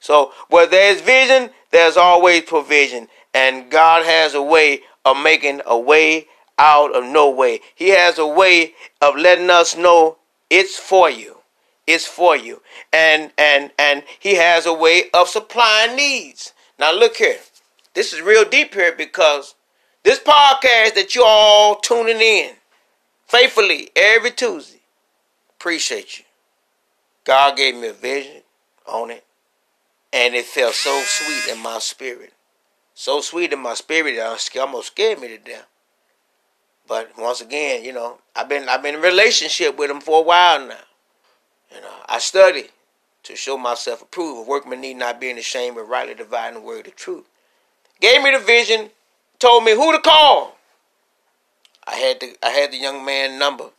So 0.00 0.32
where 0.48 0.66
there's 0.66 1.00
vision, 1.00 1.50
there's 1.70 1.96
always 1.96 2.42
provision. 2.42 3.08
And 3.32 3.70
God 3.70 4.04
has 4.04 4.34
a 4.34 4.42
way 4.42 4.80
of 5.04 5.16
making 5.16 5.62
a 5.64 5.78
way 5.78 6.26
out 6.58 6.94
of 6.94 7.04
no 7.04 7.30
way. 7.30 7.60
He 7.74 7.88
has 7.90 8.18
a 8.18 8.26
way 8.26 8.74
of 9.00 9.16
letting 9.16 9.50
us 9.50 9.76
know 9.76 10.18
it's 10.50 10.78
for 10.78 11.08
you. 11.10 11.38
It's 11.86 12.06
for 12.06 12.36
you. 12.36 12.62
And 12.92 13.32
and 13.36 13.70
and 13.78 14.04
he 14.18 14.36
has 14.36 14.66
a 14.66 14.72
way 14.72 15.04
of 15.12 15.28
supplying 15.28 15.96
needs. 15.96 16.52
Now 16.78 16.92
look 16.92 17.16
here. 17.16 17.38
This 17.94 18.12
is 18.12 18.20
real 18.20 18.44
deep 18.44 18.74
here 18.74 18.94
because 18.96 19.54
this 20.04 20.20
podcast 20.20 20.94
that 20.94 21.14
you 21.14 21.24
all 21.24 21.76
tuning 21.76 22.20
in 22.20 22.52
faithfully 23.26 23.90
every 23.96 24.30
Tuesday. 24.30 24.80
Appreciate 25.58 26.18
you. 26.18 26.24
God 27.24 27.56
gave 27.56 27.74
me 27.74 27.88
a 27.88 27.92
vision 27.92 28.42
on 28.86 29.10
it. 29.10 29.24
And 30.12 30.36
it 30.36 30.44
felt 30.44 30.74
so 30.74 31.02
sweet 31.02 31.52
in 31.52 31.60
my 31.60 31.80
spirit 31.80 32.34
so 32.94 33.20
sweet 33.20 33.52
in 33.52 33.58
my 33.58 33.74
spirit 33.74 34.16
that 34.16 34.58
almost 34.60 34.86
scared 34.86 35.20
me 35.20 35.28
to 35.28 35.38
death. 35.38 35.66
But 36.86 37.10
once 37.18 37.40
again, 37.40 37.84
you 37.84 37.92
know, 37.92 38.18
I've 38.36 38.48
been 38.48 38.68
I've 38.68 38.82
been 38.82 38.94
in 38.94 39.00
relationship 39.00 39.76
with 39.76 39.90
him 39.90 40.00
for 40.00 40.20
a 40.20 40.22
while 40.22 40.60
now. 40.60 40.76
You 41.74 41.80
know, 41.80 41.94
I 42.08 42.18
study 42.20 42.68
to 43.24 43.34
show 43.34 43.56
myself 43.56 44.02
approved. 44.02 44.46
A 44.46 44.50
workman 44.50 44.80
need 44.80 44.94
not 44.94 45.20
be 45.20 45.30
ashamed, 45.30 45.76
but 45.76 45.88
rightly 45.88 46.14
dividing 46.14 46.60
the 46.60 46.66
word 46.66 46.86
of 46.86 46.94
truth. 46.94 47.24
Gave 48.00 48.22
me 48.22 48.30
the 48.32 48.38
vision, 48.38 48.90
told 49.38 49.64
me 49.64 49.74
who 49.74 49.92
to 49.92 50.00
call. 50.00 50.56
I 51.86 51.96
had 51.96 52.20
the 52.20 52.36
I 52.42 52.50
had 52.50 52.72
the 52.72 52.78
young 52.78 53.04
man 53.04 53.38
number 53.38 53.70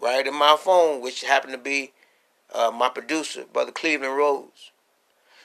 right 0.00 0.26
in 0.26 0.34
my 0.34 0.56
phone, 0.58 1.00
which 1.00 1.24
happened 1.24 1.52
to 1.52 1.58
be 1.58 1.92
uh, 2.54 2.70
my 2.70 2.88
producer, 2.88 3.44
Brother 3.52 3.72
Cleveland 3.72 4.16
Rose. 4.16 4.70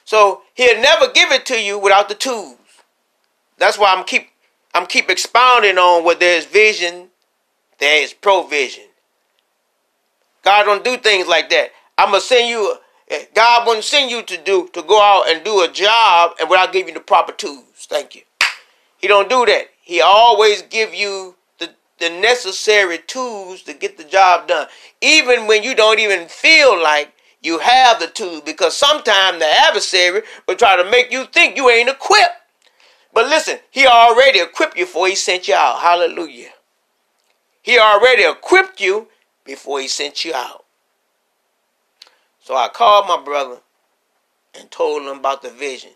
So 0.03 0.41
he'll 0.53 0.81
never 0.81 1.11
give 1.11 1.31
it 1.31 1.45
to 1.47 1.61
you 1.61 1.79
without 1.79 2.09
the 2.09 2.15
tools. 2.15 2.57
That's 3.57 3.77
why 3.77 3.93
I'm 3.93 4.03
keep 4.03 4.29
I'm 4.73 4.87
keep 4.87 5.09
expounding 5.09 5.77
on 5.77 6.03
what 6.03 6.19
there's 6.19 6.45
vision, 6.45 7.09
there 7.79 8.01
is 8.01 8.13
provision. 8.13 8.85
God 10.43 10.63
don't 10.63 10.83
do 10.83 10.97
things 10.97 11.27
like 11.27 11.49
that. 11.49 11.69
I'm 11.97 12.09
gonna 12.09 12.21
send 12.21 12.49
you. 12.49 12.75
Eh, 13.09 13.25
God 13.35 13.67
wouldn't 13.67 13.83
send 13.85 14.09
you 14.09 14.23
to 14.23 14.37
do 14.37 14.69
to 14.73 14.81
go 14.81 15.01
out 15.01 15.29
and 15.29 15.43
do 15.43 15.61
a 15.61 15.67
job 15.67 16.31
and 16.39 16.49
without 16.49 16.71
giving 16.73 16.89
you 16.89 16.93
the 16.95 16.99
proper 17.05 17.33
tools. 17.33 17.65
Thank 17.75 18.15
you. 18.15 18.21
He 19.01 19.07
don't 19.07 19.29
do 19.29 19.45
that. 19.47 19.65
He 19.81 19.99
always 19.99 20.61
give 20.61 20.93
you 20.93 21.35
the, 21.57 21.71
the 21.99 22.09
necessary 22.09 22.99
tools 22.99 23.63
to 23.63 23.73
get 23.73 23.97
the 23.97 24.03
job 24.03 24.47
done. 24.47 24.67
Even 25.01 25.47
when 25.47 25.63
you 25.63 25.75
don't 25.75 25.99
even 25.99 26.27
feel 26.27 26.81
like 26.81 27.11
you 27.41 27.59
have 27.59 27.99
the 27.99 28.07
tools 28.07 28.41
because 28.41 28.77
sometimes 28.77 29.39
the 29.39 29.47
adversary 29.47 30.21
will 30.47 30.55
try 30.55 30.75
to 30.75 30.89
make 30.89 31.11
you 31.11 31.25
think 31.25 31.57
you 31.57 31.69
ain't 31.69 31.89
equipped. 31.89 32.35
But 33.13 33.27
listen, 33.27 33.57
he 33.71 33.87
already 33.87 34.39
equipped 34.39 34.77
you 34.77 34.85
before 34.85 35.07
he 35.07 35.15
sent 35.15 35.47
you 35.47 35.55
out. 35.55 35.79
Hallelujah. 35.81 36.51
He 37.61 37.77
already 37.77 38.23
equipped 38.23 38.79
you 38.79 39.07
before 39.43 39.81
he 39.81 39.87
sent 39.87 40.23
you 40.23 40.33
out. 40.33 40.63
So 42.43 42.55
I 42.55 42.69
called 42.69 43.07
my 43.07 43.21
brother 43.21 43.57
and 44.57 44.69
told 44.71 45.01
him 45.01 45.17
about 45.17 45.41
the 45.41 45.49
vision. 45.49 45.91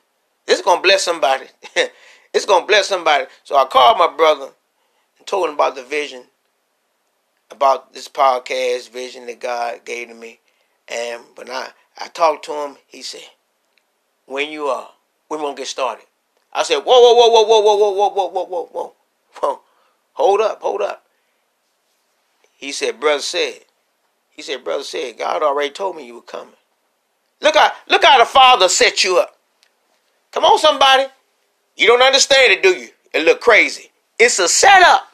This 0.45 0.59
is 0.59 0.65
going 0.65 0.79
to 0.79 0.83
bless 0.83 1.03
somebody. 1.03 1.45
it's 2.36 2.46
to 2.46 2.65
bless 2.68 2.89
somebody. 2.89 3.25
So 3.46 3.56
I 3.56 3.63
called 3.63 3.98
my 3.98 4.13
brother 4.13 4.50
and 5.18 5.25
told 5.25 5.48
him 5.48 5.56
about 5.56 5.75
the 5.75 5.84
vision, 5.84 6.24
about 7.50 7.94
this 7.94 8.10
podcast 8.10 8.92
vision 8.92 9.25
that 9.27 9.39
God 9.39 9.86
gave 9.86 10.10
to 10.10 10.13
me. 10.13 10.39
And 10.89 11.24
when 11.36 11.50
I, 11.50 11.70
I 11.98 12.10
talked 12.10 12.44
to 12.46 12.51
him, 12.51 12.75
he 12.88 13.01
said, 13.01 13.22
when 14.25 14.51
you 14.51 14.65
are, 14.65 14.89
we 15.30 15.38
won't 15.38 15.56
get 15.56 15.68
started. 15.68 16.06
I 16.51 16.63
said, 16.63 16.80
whoa, 16.80 16.84
whoa, 16.84 17.13
whoa, 17.13 17.30
whoa, 17.30 17.62
whoa, 17.62 17.75
whoa, 17.75 17.92
whoa, 17.92 18.10
whoa, 18.10 18.27
whoa, 18.27 18.46
whoa, 18.46 18.65
whoa, 18.65 18.94
whoa. 19.39 19.60
Hold 20.13 20.42
up, 20.42 20.62
hold 20.62 20.82
up. 20.82 21.06
He 22.58 22.74
said, 22.74 23.00
brother 23.00 23.22
said, 23.22 23.60
he 24.30 24.42
said, 24.42 24.63
brother 24.63 24.84
said, 24.84 25.18
God 25.18 25.42
already 25.42 25.72
told 25.72 25.96
me 25.96 26.06
you 26.06 26.15
were 26.15 26.22
coming. 26.22 26.56
Look 27.42 27.56
how, 27.56 27.72
look 27.88 28.04
how 28.04 28.20
the 28.20 28.25
Father 28.25 28.68
set 28.68 29.06
you 29.06 29.20
up. 29.20 29.38
Come 30.32 30.44
on, 30.44 30.60
somebody. 30.60 31.06
You 31.75 31.88
don't 31.88 32.01
understand 32.01 32.53
it, 32.53 32.63
do 32.63 32.70
you? 32.70 32.89
It 33.13 33.25
look 33.25 33.41
crazy. 33.41 33.91
It's 34.17 34.39
a 34.39 34.48
setup. 34.48 35.08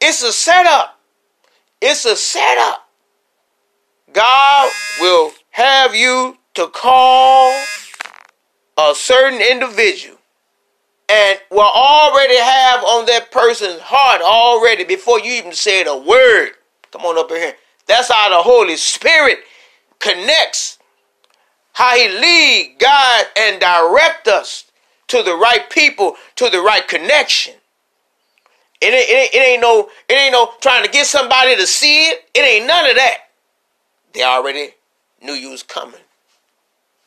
It's 0.00 0.22
a 0.22 0.32
setup. 0.32 0.98
It's 1.80 2.04
a 2.04 2.16
setup. 2.16 2.88
God 4.12 4.70
will 5.00 5.32
have 5.50 5.94
you 5.94 6.38
to 6.54 6.68
call 6.68 7.50
a 8.78 8.94
certain 8.94 9.40
individual 9.40 10.16
and 11.08 11.38
will 11.50 11.60
already 11.60 12.36
have 12.38 12.82
on 12.82 13.06
that 13.06 13.30
person's 13.30 13.80
heart 13.80 14.20
already 14.22 14.84
before 14.84 15.20
you 15.20 15.32
even 15.32 15.52
said 15.52 15.86
a 15.86 15.96
word. 15.96 16.50
Come 16.92 17.02
on 17.02 17.18
up 17.18 17.30
here. 17.30 17.54
That's 17.86 18.10
how 18.10 18.30
the 18.30 18.42
Holy 18.42 18.76
Spirit 18.76 19.40
connects. 19.98 20.78
How 21.72 21.94
he 21.94 22.08
lead, 22.08 22.76
guide, 22.78 23.24
and 23.36 23.60
direct 23.60 24.28
us 24.28 24.64
to 25.08 25.22
the 25.22 25.34
right 25.34 25.68
people, 25.70 26.16
to 26.36 26.50
the 26.50 26.60
right 26.60 26.86
connection. 26.86 27.54
It 28.80 28.92
ain't, 28.92 29.08
it 29.08 29.34
it 29.34 29.48
ain't 29.48 29.62
no, 29.62 29.88
it 30.08 30.14
ain't 30.14 30.32
no 30.32 30.50
trying 30.60 30.84
to 30.84 30.90
get 30.90 31.06
somebody 31.06 31.56
to 31.56 31.66
see 31.66 32.08
it. 32.08 32.24
It 32.34 32.40
ain't 32.40 32.66
none 32.66 32.88
of 32.88 32.96
that. 32.96 33.18
They 34.12 34.22
already 34.22 34.70
knew 35.22 35.32
you 35.32 35.50
was 35.50 35.62
coming. 35.62 36.00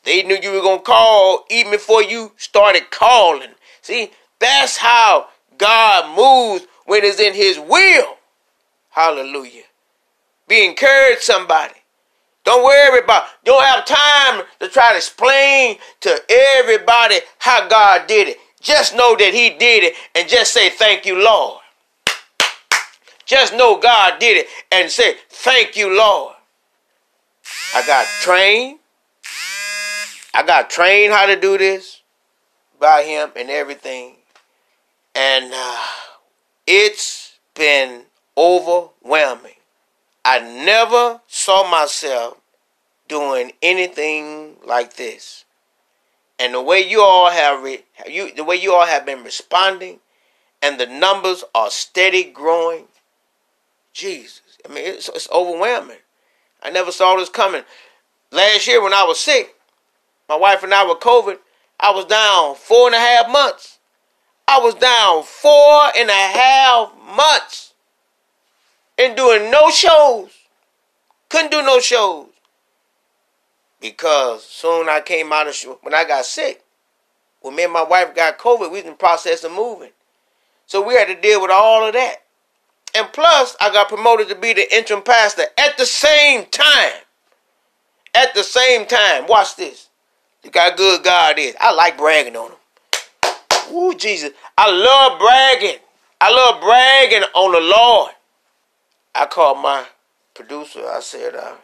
They 0.03 0.23
knew 0.23 0.37
you 0.41 0.51
were 0.51 0.77
to 0.77 0.83
call 0.83 1.45
even 1.49 1.71
before 1.71 2.03
you 2.03 2.31
started 2.37 2.89
calling. 2.89 3.49
See, 3.81 4.11
that's 4.39 4.77
how 4.77 5.27
God 5.57 6.15
moves 6.15 6.65
when 6.85 7.03
it's 7.03 7.19
in 7.19 7.33
his 7.33 7.59
will. 7.59 8.17
Hallelujah. 8.89 9.63
Be 10.47 10.65
encouraged, 10.65 11.21
somebody. 11.21 11.78
Don't 12.49 12.63
worry 12.63 13.03
about, 13.03 13.25
don't 13.45 13.63
have 13.63 13.85
time 13.85 14.43
to 14.59 14.67
try 14.67 14.89
to 14.89 14.97
explain 14.97 15.77
to 15.99 16.19
everybody 16.57 17.17
how 17.37 17.67
God 17.67 18.07
did 18.07 18.27
it. 18.27 18.37
Just 18.59 18.95
know 18.95 19.15
that 19.15 19.35
He 19.35 19.51
did 19.51 19.83
it 19.83 19.93
and 20.15 20.27
just 20.27 20.51
say, 20.51 20.71
Thank 20.71 21.05
you, 21.05 21.23
Lord. 21.23 21.61
Just 23.27 23.53
know 23.53 23.79
God 23.79 24.17
did 24.17 24.35
it 24.35 24.47
and 24.71 24.89
say, 24.89 25.17
Thank 25.29 25.77
you, 25.77 25.95
Lord. 25.95 26.33
I 27.75 27.85
got 27.85 28.07
trained. 28.21 28.79
I 30.33 30.41
got 30.41 30.71
trained 30.71 31.13
how 31.13 31.27
to 31.27 31.39
do 31.39 31.55
this 31.55 32.01
by 32.79 33.03
Him 33.03 33.29
and 33.35 33.51
everything. 33.51 34.15
And 35.13 35.51
uh, 35.53 35.83
it's 36.65 37.37
been 37.53 38.05
overwhelming. 38.35 39.53
I 40.25 40.39
never 40.39 41.21
saw 41.27 41.69
myself 41.69 42.38
doing 43.09 43.51
anything 43.61 44.55
like 44.65 44.95
this. 44.95 45.43
And 46.39 46.53
the 46.53 46.61
way 46.61 46.79
you 46.79 47.01
all 47.01 47.29
have 47.29 47.61
re- 47.61 47.83
you 48.07 48.33
the 48.33 48.45
way 48.45 48.55
you 48.55 48.73
all 48.73 48.85
have 48.85 49.05
been 49.05 49.23
responding 49.23 49.99
and 50.61 50.79
the 50.79 50.85
numbers 50.85 51.43
are 51.53 51.69
steady 51.69 52.23
growing. 52.23 52.85
Jesus. 53.91 54.41
I 54.65 54.73
mean 54.73 54.85
it's, 54.85 55.09
it's 55.09 55.29
overwhelming. 55.31 55.97
I 56.63 56.69
never 56.69 56.91
saw 56.91 57.17
this 57.17 57.27
coming. 57.29 57.63
Last 58.31 58.67
year 58.67 58.81
when 58.81 58.93
I 58.93 59.03
was 59.03 59.19
sick, 59.19 59.55
my 60.29 60.37
wife 60.37 60.63
and 60.63 60.73
I 60.73 60.87
were 60.87 60.95
COVID, 60.95 61.39
I 61.79 61.91
was 61.91 62.05
down 62.05 62.55
four 62.55 62.87
and 62.87 62.95
a 62.95 62.99
half 62.99 63.29
months. 63.29 63.79
I 64.47 64.59
was 64.59 64.75
down 64.75 65.23
four 65.23 65.91
and 65.97 66.09
a 66.09 66.13
half 66.13 66.91
months 67.15 67.73
and 68.97 69.15
doing 69.15 69.51
no 69.51 69.69
shows. 69.69 70.31
Couldn't 71.29 71.51
do 71.51 71.61
no 71.61 71.79
shows. 71.79 72.27
Because 73.81 74.43
soon 74.43 74.89
I 74.89 75.01
came 75.01 75.31
out 75.31 75.48
of 75.48 75.55
when 75.81 75.93
I 75.93 76.03
got 76.03 76.25
sick, 76.25 76.63
when 77.41 77.55
me 77.55 77.63
and 77.63 77.74
my 77.74 77.83
wife 77.83 78.15
got 78.15 78.38
COVID, 78.38 78.71
we 78.71 78.77
was 78.77 78.83
in 78.83 78.89
the 78.91 78.95
process 78.95 79.43
of 79.43 79.51
moving. 79.51 79.91
So 80.65 80.86
we 80.86 80.95
had 80.95 81.07
to 81.07 81.19
deal 81.19 81.41
with 81.41 81.51
all 81.51 81.88
of 81.88 81.93
that. 81.93 82.17
And 82.95 83.07
plus, 83.13 83.55
I 83.62 83.71
got 83.71 83.88
promoted 83.88 84.29
to 84.29 84.36
be 84.36 84.53
the 84.53 84.75
interim 84.75 85.03
pastor 85.03 85.43
at 85.57 85.77
the 85.77 85.86
same 85.86 86.45
time. 86.48 87.01
At 88.15 88.33
the 88.33 88.43
same 88.43 88.86
time. 88.86 89.27
Watch 89.27 89.55
this. 89.55 89.89
Look 90.43 90.57
how 90.57 90.75
good 90.75 91.03
God 91.03 91.38
is. 91.38 91.55
I 91.59 91.74
like 91.74 91.98
bragging 91.98 92.36
on 92.36 92.51
him. 92.51 92.57
Ooh, 93.74 93.93
Jesus. 93.93 94.31
I 94.57 94.69
love 94.71 95.19
bragging. 95.19 95.79
I 96.21 96.31
love 96.31 96.62
bragging 96.62 97.24
on 97.33 97.51
the 97.51 97.62
Lord. 97.62 98.12
I 99.13 99.25
called 99.25 99.59
my 99.59 99.86
producer. 100.33 100.86
I 100.88 101.00
said, 101.01 101.36
uh, 101.36 101.55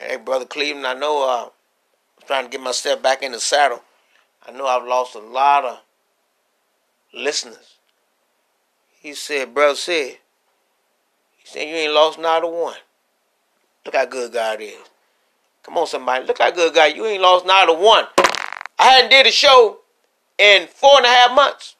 hey, 0.00 0.16
Brother 0.16 0.44
Cleveland, 0.44 0.86
I 0.86 0.94
know 0.94 1.28
uh, 1.28 1.44
I'm 1.44 2.26
trying 2.26 2.44
to 2.44 2.50
get 2.50 2.60
myself 2.60 3.02
back 3.02 3.22
in 3.22 3.32
the 3.32 3.40
saddle. 3.40 3.82
I 4.46 4.52
know 4.52 4.66
I've 4.66 4.86
lost 4.86 5.14
a 5.14 5.20
lot 5.20 5.64
of 5.64 5.80
listeners. 7.12 7.76
He 9.00 9.14
said, 9.14 9.54
Brother 9.54 9.76
said, 9.76 10.18
he 11.36 11.44
said, 11.44 11.68
you 11.68 11.74
ain't 11.74 11.92
lost 11.92 12.18
not 12.18 12.44
a 12.44 12.48
one. 12.48 12.76
Look 13.84 13.94
how 13.94 14.04
good 14.04 14.32
God 14.32 14.60
is. 14.60 14.74
Come 15.62 15.78
on, 15.78 15.86
somebody. 15.86 16.26
Look 16.26 16.38
how 16.38 16.50
good 16.50 16.74
God. 16.74 16.94
You 16.94 17.06
ain't 17.06 17.22
lost 17.22 17.46
not 17.46 17.68
a 17.68 17.72
one. 17.72 18.04
I 18.78 18.84
hadn't 18.84 19.10
did 19.10 19.26
a 19.26 19.30
show 19.30 19.78
in 20.38 20.66
four 20.66 20.96
and 20.96 21.06
a 21.06 21.08
half 21.08 21.34
months. 21.34 21.76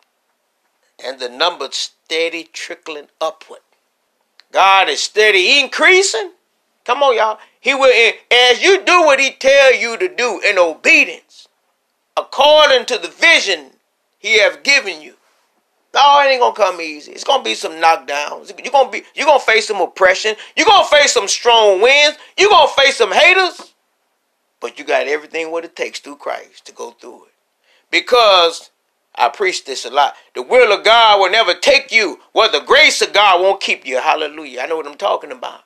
And 1.04 1.20
the 1.20 1.28
number's 1.28 1.76
steady 1.76 2.48
trickling 2.52 3.08
upward. 3.20 3.60
God 4.52 4.88
is 4.88 5.02
steady 5.02 5.60
increasing. 5.60 6.32
Come 6.84 7.02
on, 7.02 7.16
y'all. 7.16 7.38
He 7.60 7.74
will, 7.74 7.92
as 8.30 8.62
you 8.62 8.84
do 8.84 9.02
what 9.02 9.20
he 9.20 9.32
tell 9.32 9.74
you 9.74 9.96
to 9.98 10.08
do 10.14 10.40
in 10.46 10.58
obedience, 10.58 11.48
according 12.16 12.86
to 12.86 12.98
the 12.98 13.08
vision 13.08 13.72
he 14.18 14.38
have 14.40 14.62
given 14.62 15.02
you. 15.02 15.14
No, 15.94 16.20
it 16.20 16.26
ain't 16.26 16.40
gonna 16.40 16.54
come 16.54 16.80
easy. 16.80 17.12
It's 17.12 17.24
gonna 17.24 17.42
be 17.42 17.54
some 17.54 17.72
knockdowns. 17.72 18.52
You're 18.62 18.72
gonna 18.72 18.90
be, 18.90 19.02
you're 19.14 19.26
gonna 19.26 19.40
face 19.40 19.66
some 19.66 19.80
oppression. 19.80 20.36
You're 20.54 20.66
gonna 20.66 20.86
face 20.86 21.12
some 21.12 21.26
strong 21.26 21.80
winds. 21.80 22.18
You're 22.38 22.50
gonna 22.50 22.70
face 22.72 22.96
some 22.96 23.12
haters. 23.12 23.72
But 24.60 24.78
you 24.78 24.84
got 24.84 25.06
everything 25.06 25.50
what 25.50 25.64
it 25.64 25.74
takes 25.74 26.00
through 26.00 26.16
Christ 26.16 26.66
to 26.66 26.72
go 26.72 26.90
through 26.90 27.24
it. 27.24 27.32
Because 27.90 28.70
I 29.14 29.30
preach 29.30 29.64
this 29.64 29.84
a 29.86 29.90
lot. 29.90 30.14
The 30.34 30.42
will 30.42 30.72
of 30.76 30.84
God 30.84 31.18
will 31.20 31.30
never 31.30 31.54
take 31.54 31.90
you 31.92 32.20
where 32.32 32.50
the 32.50 32.60
grace 32.60 33.00
of 33.00 33.14
God 33.14 33.40
won't 33.40 33.60
keep 33.60 33.86
you. 33.86 33.98
Hallelujah. 33.98 34.60
I 34.60 34.66
know 34.66 34.76
what 34.76 34.86
I'm 34.86 34.98
talking 34.98 35.32
about. 35.32 35.62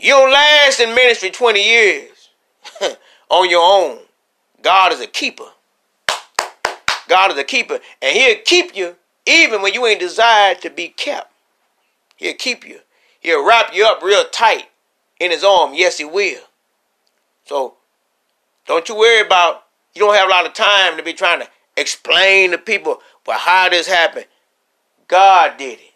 You 0.00 0.14
don't 0.14 0.32
last 0.32 0.80
in 0.80 0.94
ministry 0.94 1.30
20 1.30 1.62
years 1.62 2.30
on 3.28 3.50
your 3.50 3.62
own. 3.62 3.98
God 4.62 4.92
is 4.92 5.00
a 5.00 5.06
keeper. 5.06 5.44
God 7.06 7.32
is 7.32 7.38
a 7.38 7.44
keeper. 7.44 7.78
And 8.00 8.16
he'll 8.16 8.38
keep 8.44 8.74
you 8.74 8.96
even 9.26 9.60
when 9.60 9.74
you 9.74 9.84
ain't 9.86 10.00
desired 10.00 10.62
to 10.62 10.70
be 10.70 10.88
kept. 10.88 11.30
He'll 12.16 12.34
keep 12.34 12.66
you. 12.66 12.80
He'll 13.20 13.46
wrap 13.46 13.74
you 13.74 13.84
up 13.84 14.02
real 14.02 14.24
tight 14.32 14.68
in 15.18 15.30
his 15.30 15.44
arm. 15.44 15.74
Yes, 15.74 15.98
he 15.98 16.04
will. 16.04 16.40
So 17.44 17.74
don't 18.66 18.88
you 18.88 18.96
worry 18.96 19.26
about 19.26 19.64
you 19.94 20.00
don't 20.00 20.14
have 20.14 20.28
a 20.28 20.30
lot 20.30 20.46
of 20.46 20.54
time 20.54 20.96
to 20.96 21.02
be 21.02 21.12
trying 21.12 21.40
to 21.40 21.48
explain 21.76 22.52
to 22.52 22.58
people 22.58 23.00
well 23.26 23.38
how 23.38 23.68
this 23.68 23.86
happened. 23.86 24.26
God 25.08 25.58
did 25.58 25.78
it. 25.78 25.92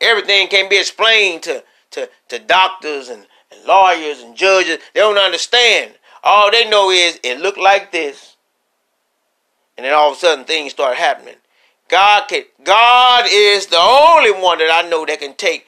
Everything 0.00 0.48
can 0.48 0.68
be 0.68 0.78
explained 0.78 1.42
to, 1.44 1.62
to, 1.92 2.08
to 2.28 2.38
doctors 2.38 3.08
and, 3.08 3.26
and 3.50 3.64
lawyers 3.64 4.20
and 4.20 4.36
judges. 4.36 4.78
They 4.94 5.00
don't 5.00 5.18
understand. 5.18 5.94
All 6.22 6.50
they 6.50 6.68
know 6.68 6.90
is 6.90 7.20
it 7.22 7.40
looked 7.40 7.58
like 7.58 7.92
this. 7.92 8.36
And 9.76 9.84
then 9.84 9.92
all 9.92 10.10
of 10.10 10.16
a 10.16 10.20
sudden 10.20 10.44
things 10.44 10.72
start 10.72 10.96
happening. 10.96 11.36
God 11.88 12.26
can 12.28 12.42
God 12.64 13.26
is 13.30 13.66
the 13.66 13.78
only 13.78 14.32
one 14.32 14.58
that 14.58 14.70
I 14.72 14.88
know 14.88 15.06
that 15.06 15.20
can 15.20 15.34
take 15.34 15.66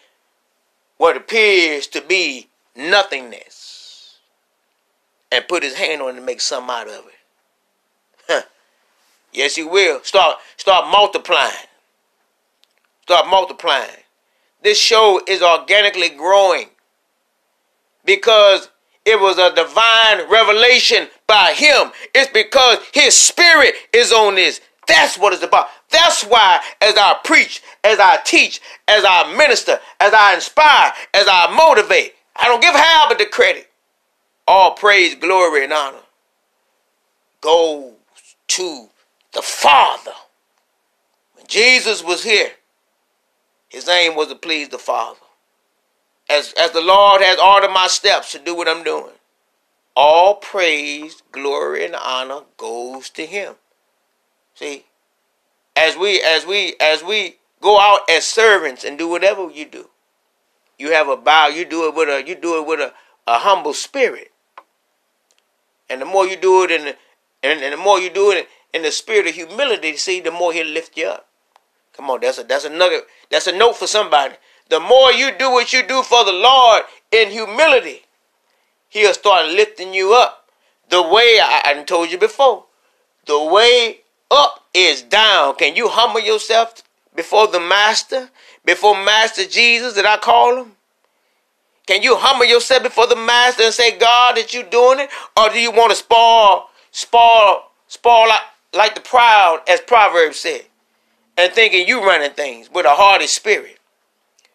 what 0.97 1.17
appears 1.17 1.87
to 1.89 2.01
be 2.01 2.49
nothingness 2.75 4.19
and 5.31 5.47
put 5.47 5.63
his 5.63 5.75
hand 5.77 6.03
on 6.03 6.15
it 6.15 6.17
and 6.17 6.27
make 6.27 6.41
something 6.41 6.75
out 6.75 6.89
of 6.89 7.05
it. 7.07 7.19
Yes, 9.33 9.57
he 9.57 9.63
will. 9.63 10.03
Start 10.03 10.39
start 10.57 10.91
multiplying. 10.91 11.69
Start 13.03 13.29
multiplying. 13.29 14.05
This 14.63 14.79
show 14.79 15.21
is 15.27 15.43
organically 15.43 16.11
growing 16.11 16.69
because 18.05 18.71
it 19.05 19.19
was 19.19 19.39
a 19.39 19.55
divine 19.55 20.31
revelation 20.31 21.09
by 21.27 21.53
him. 21.53 21.93
It's 22.15 22.33
because 22.33 22.79
his 22.93 23.15
spirit 23.15 23.75
is 23.93 24.13
on 24.13 24.35
this. 24.35 24.61
That's 24.87 25.19
what 25.19 25.33
it's 25.33 25.43
about. 25.43 25.69
That's 25.91 26.25
why, 26.25 26.61
as 26.81 26.97
I 26.97 27.19
preach, 27.25 27.63
as 27.85 27.99
I 27.99 28.19
teach, 28.25 28.61
as 28.89 29.05
I 29.07 29.35
minister, 29.37 29.79
as 30.01 30.13
I 30.13 30.35
inspire, 30.35 30.93
as 31.15 31.27
I 31.29 31.55
motivate, 31.55 32.15
I 32.37 32.47
don't 32.47 32.61
give 32.61 32.75
of 32.75 33.19
the 33.19 33.27
credit. 33.27 33.71
All 34.47 34.73
praise, 34.73 35.15
glory, 35.15 35.65
and 35.65 35.73
honor 35.73 35.99
goes 37.41 37.93
to 38.49 38.89
the 39.33 39.43
Father. 39.43 40.13
When 41.35 41.47
Jesus 41.47 42.03
was 42.03 42.25
here, 42.25 42.51
his 43.69 43.89
aim 43.89 44.17
was 44.17 44.29
to 44.29 44.35
please 44.35 44.69
the 44.69 44.79
Father. 44.79 45.21
As, 46.31 46.53
as 46.59 46.73
the 46.73 46.81
Lord 46.81 47.23
has 47.23 47.39
ordered 47.39 47.73
my 47.73 47.87
steps 47.87 48.33
to 48.33 48.39
do 48.39 48.55
what 48.55 48.69
I'm 48.69 48.85
doing, 48.85 49.15
all 49.97 50.37
praise, 50.37 51.23
glory, 51.33 51.85
and 51.85 51.95
honor 51.95 52.43
goes 52.57 53.11
to 53.11 53.27
him. 53.27 53.55
See, 54.55 54.85
as 55.77 55.97
we 55.97 56.21
as 56.21 56.45
we 56.45 56.75
as 56.81 57.03
we 57.03 57.37
go 57.61 57.81
out 57.81 58.01
as 58.11 58.25
servants 58.25 58.85
and 58.85 58.99
do 58.99 59.09
whatever 59.09 59.51
you 59.51 59.65
do, 59.65 59.89
you 60.79 60.93
have 60.93 61.09
a 61.09 61.17
bow. 61.17 61.49
You 61.49 61.65
do 61.65 61.89
it 61.89 61.95
with 61.95 62.09
a 62.09 62.27
you 62.27 62.35
do 62.35 62.61
it 62.61 62.67
with 62.67 62.81
a, 62.81 62.93
a 63.27 63.39
humble 63.39 63.75
spirit. 63.75 64.33
And 65.89 66.01
the 66.01 66.07
more 66.07 66.27
you 66.27 66.37
do 66.37 66.65
it 66.65 66.71
in 66.71 66.85
the, 66.85 66.97
and, 67.43 67.61
and 67.61 67.73
the 67.73 67.79
more 67.79 67.99
you 67.99 68.11
do 68.11 68.31
it 68.31 68.49
in 68.75 68.83
the 68.83 68.91
spirit 68.91 69.27
of 69.27 69.35
humility, 69.35 69.97
see, 69.97 70.21
the 70.21 70.31
more 70.31 70.53
he'll 70.53 70.67
lift 70.67 70.97
you 70.97 71.07
up. 71.07 71.28
Come 71.99 72.11
on, 72.11 72.21
that's 72.21 72.39
a 72.39 72.45
that's 72.45 72.65
another 72.65 73.01
that's 73.29 73.49
a 73.49 73.53
note 73.59 73.77
for 73.77 73.89
somebody. 73.89 74.37
The 74.69 74.79
more 74.79 75.11
you 75.11 75.37
do 75.37 75.51
what 75.51 75.73
you 75.73 75.83
do 75.83 76.05
for 76.05 76.25
the 76.25 76.33
Lord 76.33 76.85
in 77.11 77.31
humility, 77.31 78.03
he'll 78.89 79.13
start 79.13 79.47
lifting 79.47 79.93
you 79.93 80.15
up. 80.15 80.49
The 80.91 81.03
way 81.03 81.41
I, 81.43 81.63
I 81.65 81.83
told 81.83 82.13
you 82.13 82.17
before, 82.17 82.67
the 83.27 83.43
way 83.43 84.03
up 84.31 84.65
is 84.73 85.03
down. 85.03 85.57
Can 85.57 85.75
you 85.75 85.89
humble 85.89 86.21
yourself 86.21 86.85
before 87.17 87.49
the 87.49 87.59
Master, 87.59 88.31
before 88.65 88.95
Master 88.95 89.45
Jesus 89.45 89.95
that 89.95 90.07
I 90.07 90.19
call 90.19 90.63
him? 90.63 90.73
Can 91.89 92.03
you 92.03 92.15
humble 92.17 92.45
yourself 92.45 92.85
before 92.85 93.09
the 93.09 93.17
Master 93.17 93.65
and 93.65 93.75
say, 93.75 93.99
God, 93.99 94.37
that 94.37 94.55
you're 94.55 94.63
doing 94.63 95.01
it? 95.01 95.11
Or 95.37 95.49
do 95.49 95.59
you 95.59 95.73
want 95.73 95.91
to 95.91 95.97
spoil, 95.97 96.69
spoil, 96.93 97.65
spoil 97.89 98.29
like, 98.29 98.41
like 98.73 98.95
the 98.95 99.01
proud, 99.01 99.63
as 99.67 99.81
Proverbs 99.81 100.39
said, 100.39 100.68
and 101.39 101.53
thinking 101.53 101.87
you 101.87 102.05
running 102.05 102.33
things 102.33 102.69
with 102.71 102.85
a 102.85 102.91
hardy 102.91 103.29
spirit, 103.29 103.79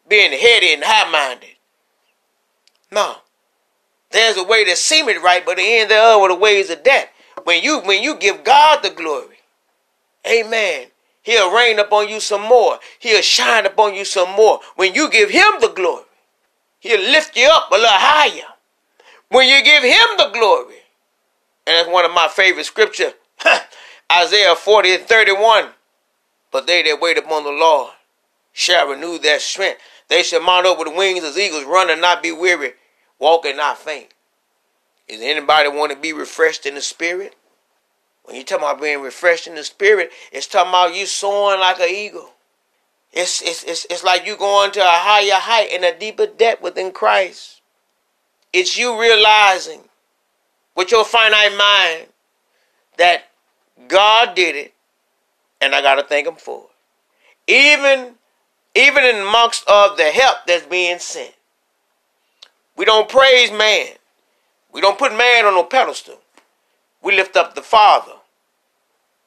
being 0.08 0.32
heady 0.32 0.74
and 0.74 0.84
high-minded? 0.86 1.56
No. 2.92 3.16
There's 4.12 4.38
a 4.38 4.44
way 4.44 4.64
that 4.66 4.78
seemeth 4.78 5.24
right, 5.24 5.44
but 5.44 5.58
the 5.58 5.64
end 5.64 5.90
thereof 5.90 6.22
are 6.22 6.28
the 6.28 6.36
ways 6.36 6.70
of 6.70 6.84
death. 6.84 7.10
When 7.46 7.64
you 7.64 7.80
when 7.80 8.04
you 8.04 8.16
give 8.16 8.44
God 8.44 8.84
the 8.84 8.92
glory, 8.92 9.38
amen, 10.28 10.88
he'll 11.24 11.54
rain 11.54 11.80
upon 11.80 12.10
you 12.10 12.20
some 12.20 12.44
more. 12.44 12.80
He'll 13.00 13.24
shine 13.24 13.66
upon 13.66 13.96
you 13.96 14.06
some 14.06 14.32
more. 14.32 14.60
When 14.76 14.94
you 14.94 15.10
give 15.10 15.32
him 15.32 15.52
the 15.60 15.72
glory, 15.76 16.04
he'll 16.80 17.02
lift 17.02 17.36
you 17.36 17.50
up 17.52 17.72
a 17.72 17.76
little 17.76 17.90
higher. 17.90 18.46
When 19.30 19.48
you 19.50 19.64
give 19.64 19.82
him 19.82 20.08
the 20.18 20.30
glory, 20.32 20.76
and 21.66 21.76
that's 21.76 21.90
one 21.90 22.06
of 22.06 22.12
my 22.12 22.28
favorite 22.28 22.66
scripture, 22.66 23.14
Isaiah 24.12 24.56
40 24.56 24.96
and 24.96 25.04
31. 25.06 25.70
But 26.54 26.68
they 26.68 26.84
that 26.84 27.02
wait 27.02 27.18
upon 27.18 27.44
the 27.44 27.50
Lord 27.50 27.92
shall 28.54 28.88
renew 28.88 29.18
their 29.18 29.40
strength. 29.40 29.82
They 30.08 30.22
shall 30.22 30.40
mount 30.42 30.68
up 30.68 30.78
with 30.78 30.96
wings 30.96 31.24
as 31.24 31.38
eagles, 31.38 31.66
run 31.66 31.90
and 31.90 32.00
not 32.00 32.22
be 32.22 32.32
weary, 32.32 32.74
walk 33.18 33.46
and 33.46 33.58
not 33.58 33.80
faint. 33.80 34.14
Is 35.08 35.20
anybody 35.20 35.68
want 35.68 35.92
to 35.92 35.98
be 35.98 36.14
refreshed 36.14 36.68
in 36.68 36.76
the 36.76 36.82
spirit? 36.82 37.36
When 38.24 38.36
you 38.36 38.44
talk 38.44 38.60
about 38.60 38.80
being 38.80 39.02
refreshed 39.02 39.48
in 39.48 39.56
the 39.56 39.64
spirit, 39.64 40.12
it's 40.32 40.46
talking 40.46 40.70
about 40.70 40.96
you 40.96 41.08
soaring 41.08 41.60
like 41.60 41.80
an 41.80 41.90
eagle. 41.90 42.30
It's, 43.12 43.42
it's, 43.42 43.64
it's, 43.64 43.86
it's 43.90 44.04
like 44.04 44.26
you 44.26 44.38
going 44.38 44.72
to 44.72 44.80
a 44.80 44.86
higher 44.86 45.34
height 45.34 45.70
and 45.74 45.84
a 45.84 45.98
deeper 45.98 46.28
depth 46.28 46.62
within 46.62 46.92
Christ. 46.92 47.62
It's 48.54 48.78
you 48.78 49.00
realizing 49.00 49.82
with 50.76 50.92
your 50.92 51.04
finite 51.04 51.58
mind 51.58 52.08
that 52.98 53.24
God 53.88 54.36
did 54.36 54.56
it 54.56 54.73
and 55.64 55.74
I 55.74 55.82
got 55.82 55.96
to 55.96 56.04
thank 56.04 56.28
him 56.28 56.36
for 56.36 56.66
it. 57.48 57.52
Even 57.52 58.16
even 58.76 59.04
in 59.04 59.18
amongst 59.18 59.68
of 59.70 59.98
the 59.98 60.06
help 60.06 60.38
that's 60.48 60.66
being 60.66 61.00
sent. 61.00 61.36
We 62.76 62.86
don't 62.86 63.08
praise 63.08 63.52
man. 63.52 63.88
We 64.72 64.82
don't 64.82 64.98
put 64.98 65.16
man 65.16 65.46
on 65.46 65.54
no 65.54 65.64
pedestal. 65.64 66.20
We 67.04 67.16
lift 67.16 67.38
up 67.38 67.54
the 67.54 67.62
Father. 67.62 68.14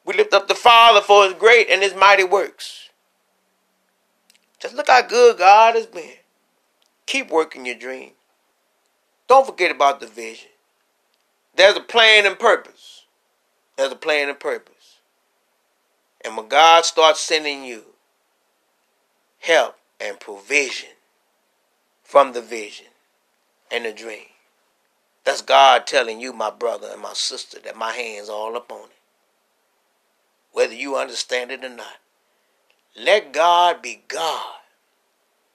We 0.04 0.14
lift 0.14 0.34
up 0.34 0.48
the 0.48 0.54
Father 0.54 1.00
for 1.00 1.24
his 1.24 1.34
great 1.34 1.68
and 1.70 1.82
his 1.82 1.94
mighty 1.94 2.24
works. 2.24 2.90
Just 4.58 4.74
look 4.74 4.88
how 4.88 5.02
good 5.02 5.38
God 5.38 5.74
has 5.76 5.86
been. 5.86 6.14
Keep 7.06 7.30
working 7.30 7.66
your 7.66 7.76
dream. 7.76 8.12
Don't 9.28 9.46
forget 9.46 9.70
about 9.70 10.00
the 10.00 10.06
vision. 10.06 10.50
There's 11.54 11.76
a 11.76 11.80
plan 11.80 12.26
and 12.26 12.38
purpose. 12.38 13.04
There's 13.76 13.92
a 13.92 13.96
plan 13.96 14.28
and 14.28 14.38
purpose. 14.40 14.75
And 16.26 16.36
when 16.36 16.48
God 16.48 16.84
starts 16.84 17.20
sending 17.20 17.64
you 17.64 17.84
help 19.38 19.76
and 20.00 20.18
provision 20.18 20.90
from 22.02 22.32
the 22.32 22.42
vision 22.42 22.86
and 23.70 23.84
the 23.84 23.92
dream. 23.92 24.26
That's 25.24 25.40
God 25.40 25.86
telling 25.86 26.20
you, 26.20 26.32
my 26.32 26.50
brother 26.50 26.88
and 26.92 27.00
my 27.00 27.12
sister, 27.12 27.58
that 27.64 27.76
my 27.76 27.92
hand's 27.92 28.28
are 28.28 28.32
all 28.32 28.56
upon 28.56 28.86
it. 28.86 28.96
Whether 30.52 30.74
you 30.74 30.96
understand 30.96 31.52
it 31.52 31.64
or 31.64 31.68
not. 31.68 31.98
Let 32.96 33.32
God 33.32 33.82
be 33.82 34.02
God. 34.08 34.54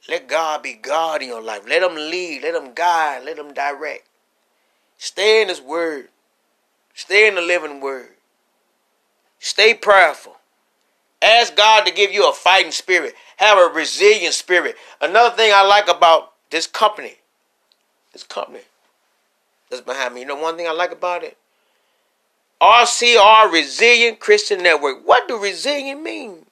Let 0.08 0.28
God 0.28 0.64
be 0.64 0.74
God 0.74 1.22
in 1.22 1.30
your 1.30 1.42
life. 1.42 1.64
Let 1.68 1.84
Him 1.84 1.96
lead. 1.96 2.44
Let 2.44 2.56
Him 2.56 2.74
guide. 2.74 3.24
Let 3.26 3.38
Him 3.38 3.54
direct. 3.54 4.08
Stay 4.98 5.42
in 5.42 5.50
His 5.50 5.62
Word. 5.62 6.10
Stay 6.94 7.28
in 7.28 7.36
the 7.36 7.42
living 7.42 7.82
Word. 7.82 8.12
Stay 9.40 9.74
prayerful. 9.74 10.38
Ask 11.22 11.56
God 11.56 11.86
to 11.86 11.94
give 11.94 12.12
you 12.12 12.28
a 12.30 12.34
fighting 12.34 12.72
spirit. 12.72 13.14
Have 13.38 13.58
a 13.58 13.74
resilient 13.74 14.34
spirit. 14.34 14.76
Another 15.02 15.36
thing 15.36 15.52
I 15.54 15.64
like 15.64 15.88
about 15.88 16.34
this 16.50 16.68
company, 16.68 17.16
this 18.14 18.24
company 18.24 18.62
that's 19.70 19.82
behind 19.82 20.16
me. 20.16 20.22
You 20.22 20.28
know 20.28 20.36
one 20.36 20.58
thing 20.58 20.68
I 20.68 20.72
like 20.72 20.92
about 20.92 21.24
it? 21.24 21.38
RCR 22.62 23.52
Resilient 23.52 24.20
Christian 24.20 24.62
Network. 24.62 25.06
What 25.06 25.28
do 25.28 25.42
resilient 25.42 26.04
mean? 26.04 26.46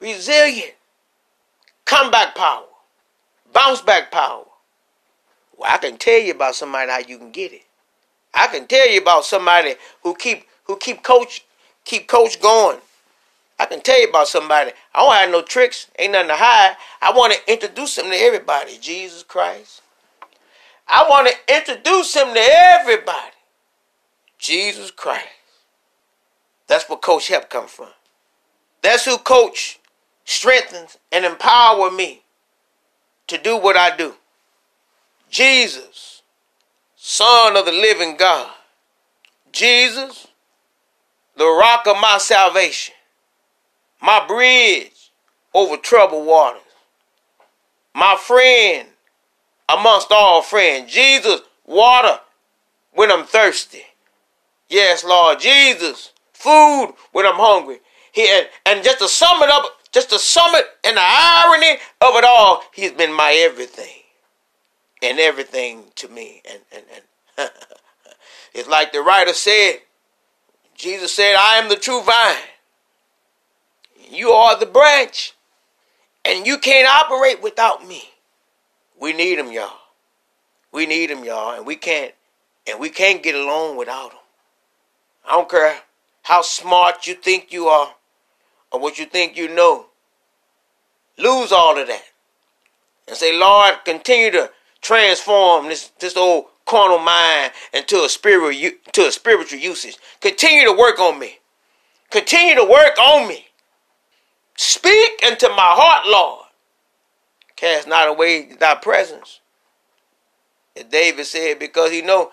Resilient. 0.00 0.74
Comeback 1.84 2.34
power. 2.34 2.64
Bounce 3.52 3.80
back 3.80 4.10
power. 4.10 4.44
Well, 5.56 5.70
I 5.72 5.78
can 5.78 5.96
tell 5.96 6.20
you 6.20 6.32
about 6.32 6.56
somebody 6.56 6.90
how 6.90 6.98
you 6.98 7.18
can 7.18 7.30
get 7.30 7.52
it. 7.52 7.62
I 8.34 8.48
can 8.48 8.66
tell 8.66 8.88
you 8.88 9.00
about 9.00 9.24
somebody 9.24 9.74
who 10.02 10.14
keep 10.14 10.46
who 10.64 10.76
keep 10.76 11.02
coach 11.02 11.44
keep 11.84 12.08
coach 12.08 12.40
going. 12.40 12.78
I 13.58 13.66
can 13.66 13.80
tell 13.80 14.00
you 14.00 14.08
about 14.08 14.28
somebody. 14.28 14.72
I 14.94 15.00
don't 15.00 15.14
have 15.14 15.30
no 15.30 15.42
tricks. 15.42 15.88
Ain't 15.98 16.12
nothing 16.12 16.28
to 16.28 16.36
hide. 16.36 16.76
I 17.00 17.12
want 17.12 17.32
to 17.32 17.52
introduce 17.52 17.96
him 17.96 18.10
to 18.10 18.16
everybody. 18.16 18.78
Jesus 18.78 19.22
Christ. 19.22 19.82
I 20.86 21.06
want 21.08 21.28
to 21.28 21.56
introduce 21.56 22.14
him 22.14 22.34
to 22.34 22.40
everybody. 22.40 23.32
Jesus 24.38 24.90
Christ. 24.90 25.26
That's 26.66 26.88
where 26.88 26.98
Coach 26.98 27.28
Help 27.28 27.48
come 27.48 27.66
from. 27.66 27.88
That's 28.82 29.04
who 29.06 29.16
Coach 29.18 29.80
strengthens 30.24 30.98
and 31.10 31.24
empower 31.24 31.90
me 31.90 32.22
to 33.28 33.38
do 33.38 33.56
what 33.56 33.76
I 33.76 33.96
do. 33.96 34.14
Jesus, 35.30 36.22
Son 36.94 37.56
of 37.56 37.64
the 37.64 37.72
living 37.72 38.16
God. 38.16 38.52
Jesus, 39.50 40.28
the 41.36 41.46
rock 41.46 41.86
of 41.86 41.96
my 41.96 42.18
salvation 42.18 42.95
my 44.00 44.24
bridge 44.26 45.10
over 45.54 45.76
troubled 45.76 46.26
waters, 46.26 46.60
my 47.94 48.16
friend 48.20 48.88
amongst 49.68 50.12
all 50.12 50.42
friends. 50.42 50.92
Jesus, 50.92 51.40
water 51.64 52.20
when 52.92 53.10
I'm 53.10 53.24
thirsty. 53.24 53.82
Yes, 54.68 55.04
Lord 55.04 55.40
Jesus, 55.40 56.12
food 56.32 56.94
when 57.12 57.26
I'm 57.26 57.36
hungry. 57.36 57.78
He 58.12 58.28
and, 58.28 58.48
and 58.64 58.84
just 58.84 58.98
to 58.98 59.08
sum 59.08 59.42
it 59.42 59.50
up, 59.50 59.64
just 59.92 60.10
to 60.10 60.18
sum 60.18 60.54
it 60.54 60.66
and 60.84 60.96
the 60.96 61.02
irony 61.02 61.78
of 62.00 62.16
it 62.16 62.24
all, 62.24 62.62
He's 62.74 62.92
been 62.92 63.12
my 63.12 63.32
everything 63.32 64.02
and 65.02 65.18
everything 65.18 65.84
to 65.96 66.08
me. 66.08 66.42
And 66.50 66.60
and 66.72 66.84
and 67.38 67.50
it's 68.54 68.68
like 68.68 68.92
the 68.92 69.00
writer 69.00 69.34
said. 69.34 69.80
Jesus 70.74 71.14
said, 71.14 71.36
"I 71.38 71.56
am 71.56 71.68
the 71.68 71.76
true 71.76 72.02
vine." 72.02 72.36
You 74.10 74.30
are 74.30 74.58
the 74.58 74.66
branch. 74.66 75.34
And 76.24 76.46
you 76.46 76.58
can't 76.58 76.88
operate 76.88 77.42
without 77.42 77.86
me. 77.86 78.02
We 79.00 79.12
need 79.12 79.38
them, 79.38 79.52
y'all. 79.52 79.78
We 80.72 80.86
need 80.86 81.10
them, 81.10 81.24
y'all. 81.24 81.56
And 81.56 81.66
we 81.66 81.76
can't 81.76 82.12
and 82.66 82.80
we 82.80 82.88
can't 82.88 83.22
get 83.22 83.34
along 83.34 83.76
without 83.76 84.10
them. 84.10 84.20
I 85.24 85.32
don't 85.32 85.48
care 85.48 85.78
how 86.22 86.42
smart 86.42 87.06
you 87.06 87.14
think 87.14 87.52
you 87.52 87.66
are 87.66 87.94
or 88.72 88.80
what 88.80 88.98
you 88.98 89.06
think 89.06 89.36
you 89.36 89.48
know. 89.48 89.86
Lose 91.18 91.52
all 91.52 91.78
of 91.78 91.86
that. 91.86 92.02
And 93.06 93.16
say, 93.16 93.38
Lord, 93.38 93.76
continue 93.84 94.32
to 94.32 94.50
transform 94.80 95.68
this, 95.68 95.90
this 96.00 96.16
old 96.16 96.46
carnal 96.66 96.98
mind 96.98 97.52
into 97.72 98.02
a 98.02 98.08
spiritual 98.08 98.70
to 98.92 99.06
a 99.06 99.12
spiritual 99.12 99.60
usage. 99.60 99.96
Continue 100.20 100.64
to 100.66 100.72
work 100.72 100.98
on 100.98 101.18
me. 101.18 101.38
Continue 102.10 102.56
to 102.56 102.64
work 102.64 102.98
on 102.98 103.28
me. 103.28 103.45
Speak 104.56 105.20
into 105.22 105.48
my 105.50 105.56
heart, 105.58 106.06
Lord. 106.06 106.46
Cast 107.56 107.88
not 107.88 108.08
away 108.08 108.52
thy 108.52 108.74
presence. 108.74 109.40
As 110.76 110.84
David 110.84 111.24
said, 111.26 111.58
because 111.58 111.90
he 111.90 112.02
know, 112.02 112.32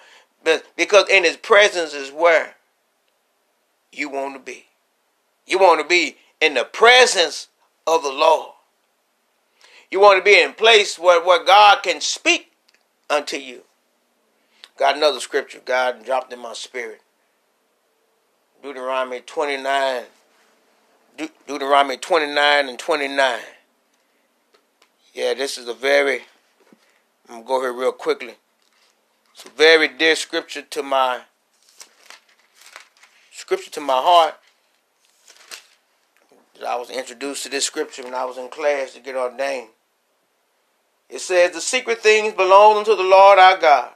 because 0.75 1.09
in 1.09 1.23
his 1.23 1.37
presence 1.37 1.93
is 1.93 2.11
where 2.11 2.55
you 3.91 4.09
want 4.09 4.35
to 4.35 4.39
be. 4.39 4.65
You 5.45 5.59
want 5.59 5.81
to 5.81 5.87
be 5.87 6.17
in 6.41 6.53
the 6.53 6.65
presence 6.65 7.47
of 7.87 8.03
the 8.03 8.11
Lord. 8.11 8.51
You 9.91 9.99
want 9.99 10.17
to 10.17 10.23
be 10.23 10.41
in 10.41 10.53
place 10.53 10.97
where, 10.97 11.23
where 11.23 11.43
God 11.43 11.83
can 11.83 12.01
speak 12.01 12.51
unto 13.09 13.37
you. 13.37 13.61
Got 14.77 14.97
another 14.97 15.19
scripture 15.19 15.61
God 15.63 16.03
dropped 16.03 16.33
in 16.33 16.39
my 16.39 16.53
spirit. 16.53 17.01
Deuteronomy 18.61 19.19
29 19.19 20.03
De- 21.15 21.29
Deuteronomy 21.47 21.97
29 21.97 22.69
and 22.69 22.79
29. 22.79 23.39
Yeah, 25.13 25.33
this 25.35 25.57
is 25.59 25.67
a 25.67 25.73
very, 25.73 26.21
I'm 27.29 27.35
going 27.35 27.43
to 27.43 27.47
go 27.47 27.61
here 27.61 27.73
real 27.73 27.91
quickly. 27.91 28.35
It's 29.33 29.45
a 29.45 29.49
very 29.49 29.87
dear 29.87 30.15
scripture 30.15 30.63
to 30.63 30.81
my, 30.81 31.21
scripture 33.31 33.69
to 33.71 33.81
my 33.81 33.93
heart. 33.93 34.35
I 36.65 36.77
was 36.77 36.89
introduced 36.89 37.43
to 37.43 37.49
this 37.49 37.65
scripture 37.65 38.03
when 38.03 38.15
I 38.15 38.25
was 38.25 38.37
in 38.37 38.49
class 38.49 38.93
to 38.93 38.99
get 38.99 39.15
ordained. 39.15 39.69
It 41.09 41.19
says, 41.19 41.51
The 41.51 41.61
secret 41.61 41.99
things 41.99 42.33
belong 42.33 42.77
unto 42.77 42.95
the 42.95 43.03
Lord 43.03 43.37
our 43.37 43.57
God. 43.57 43.91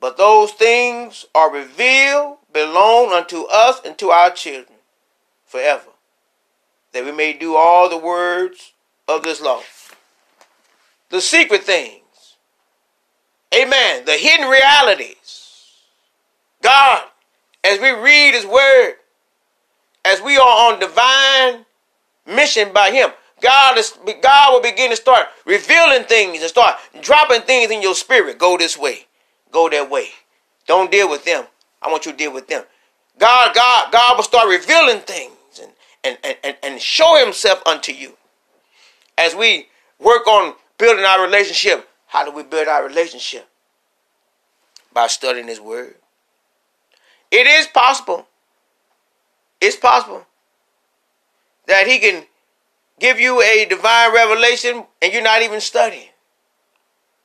But 0.00 0.16
those 0.16 0.52
things 0.52 1.26
are 1.34 1.52
revealed, 1.52 2.38
belong 2.52 3.12
unto 3.12 3.44
us 3.44 3.80
and 3.84 3.98
to 3.98 4.10
our 4.10 4.30
children 4.30 4.79
forever, 5.50 5.90
that 6.92 7.04
we 7.04 7.12
may 7.12 7.32
do 7.32 7.56
all 7.56 7.88
the 7.88 7.98
words 7.98 8.72
of 9.08 9.22
this 9.22 9.40
law. 9.40 9.62
The 11.10 11.20
secret 11.20 11.64
things 11.64 12.00
Amen. 13.54 14.04
The 14.04 14.12
hidden 14.12 14.48
realities. 14.48 15.74
God, 16.62 17.02
as 17.64 17.80
we 17.80 17.90
read 17.90 18.34
His 18.34 18.46
Word, 18.46 18.94
as 20.04 20.20
we 20.20 20.36
are 20.36 20.72
on 20.72 20.78
divine 20.78 21.66
mission 22.26 22.72
by 22.72 22.90
Him, 22.90 23.10
God 23.40 23.78
is 23.78 23.98
God 24.22 24.52
will 24.52 24.60
begin 24.60 24.90
to 24.90 24.96
start 24.96 25.26
revealing 25.46 26.04
things 26.04 26.40
and 26.40 26.48
start 26.48 26.76
dropping 27.00 27.42
things 27.42 27.70
in 27.70 27.82
your 27.82 27.94
spirit. 27.94 28.38
Go 28.38 28.56
this 28.56 28.78
way. 28.78 29.06
Go 29.50 29.68
that 29.68 29.90
way. 29.90 30.08
Don't 30.66 30.90
deal 30.90 31.08
with 31.10 31.24
them. 31.24 31.44
I 31.82 31.90
want 31.90 32.06
you 32.06 32.12
to 32.12 32.18
deal 32.18 32.32
with 32.32 32.46
them. 32.46 32.62
God, 33.18 33.54
God, 33.54 33.90
God 33.90 34.16
will 34.16 34.22
start 34.22 34.48
revealing 34.48 35.00
things 35.00 35.32
and, 36.04 36.18
and, 36.24 36.56
and, 36.62 36.80
show 36.80 37.22
himself 37.22 37.62
unto 37.66 37.92
you. 37.92 38.16
As 39.18 39.34
we 39.34 39.66
work 39.98 40.26
on 40.26 40.54
building 40.78 41.04
our 41.04 41.22
relationship, 41.22 41.88
how 42.06 42.24
do 42.24 42.30
we 42.30 42.42
build 42.42 42.68
our 42.68 42.86
relationship? 42.86 43.46
By 44.92 45.06
studying 45.06 45.48
his 45.48 45.60
word. 45.60 45.96
It 47.30 47.46
is 47.46 47.66
possible. 47.66 48.26
It's 49.60 49.76
possible 49.76 50.26
that 51.66 51.86
he 51.86 51.98
can 51.98 52.24
give 52.98 53.20
you 53.20 53.40
a 53.42 53.66
divine 53.66 54.12
revelation 54.12 54.84
and 55.00 55.12
you're 55.12 55.22
not 55.22 55.42
even 55.42 55.60
studying. 55.60 56.08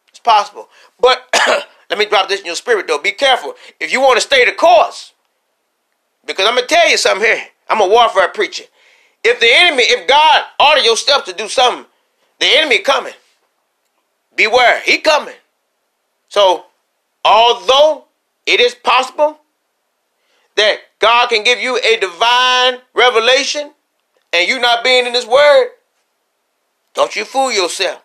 It's 0.10 0.20
possible. 0.20 0.70
But 1.00 1.28
let 1.90 1.98
me 1.98 2.06
drop 2.06 2.30
this 2.30 2.42
in 2.42 2.46
your 2.46 2.56
spirit 2.56 2.88
though. 2.88 3.00
Be 3.00 3.12
careful. 3.12 3.56
If 3.80 3.92
you 3.92 4.02
want 4.02 4.18
to 4.18 4.22
stay 4.22 4.46
the 4.46 4.52
course, 4.52 5.14
because 6.26 6.48
I'm 6.48 6.56
going 6.56 6.68
to 6.68 6.74
tell 6.74 6.90
you 6.90 6.98
something 6.98 7.26
here. 7.26 7.44
I'm 7.68 7.82
a 7.82 7.88
warfare 7.88 8.30
preacher. 8.30 8.66
If 9.24 9.40
the 9.40 9.50
enemy, 9.52 9.84
if 9.84 10.08
God 10.08 10.44
order 10.60 10.82
your 10.82 10.98
steps 10.98 11.26
to 11.26 11.34
do 11.34 11.48
something, 11.48 11.86
the 12.40 12.46
enemy 12.58 12.80
coming. 12.80 13.14
Beware, 14.36 14.82
he 14.82 15.00
coming. 15.00 15.36
So, 16.30 16.66
although 17.24 18.06
it 18.46 18.60
is 18.60 18.76
possible 18.76 19.40
that 20.56 20.78
God 21.00 21.30
can 21.30 21.44
give 21.44 21.60
you 21.60 21.78
a 21.78 21.98
divine 21.98 22.80
revelation 22.94 23.72
and 24.34 24.48
you 24.48 24.60
not 24.60 24.84
being 24.84 25.06
in 25.06 25.14
His 25.14 25.26
Word, 25.26 25.70
don't 26.94 27.16
you 27.16 27.26
fool 27.26 27.52
yourself. 27.52 28.04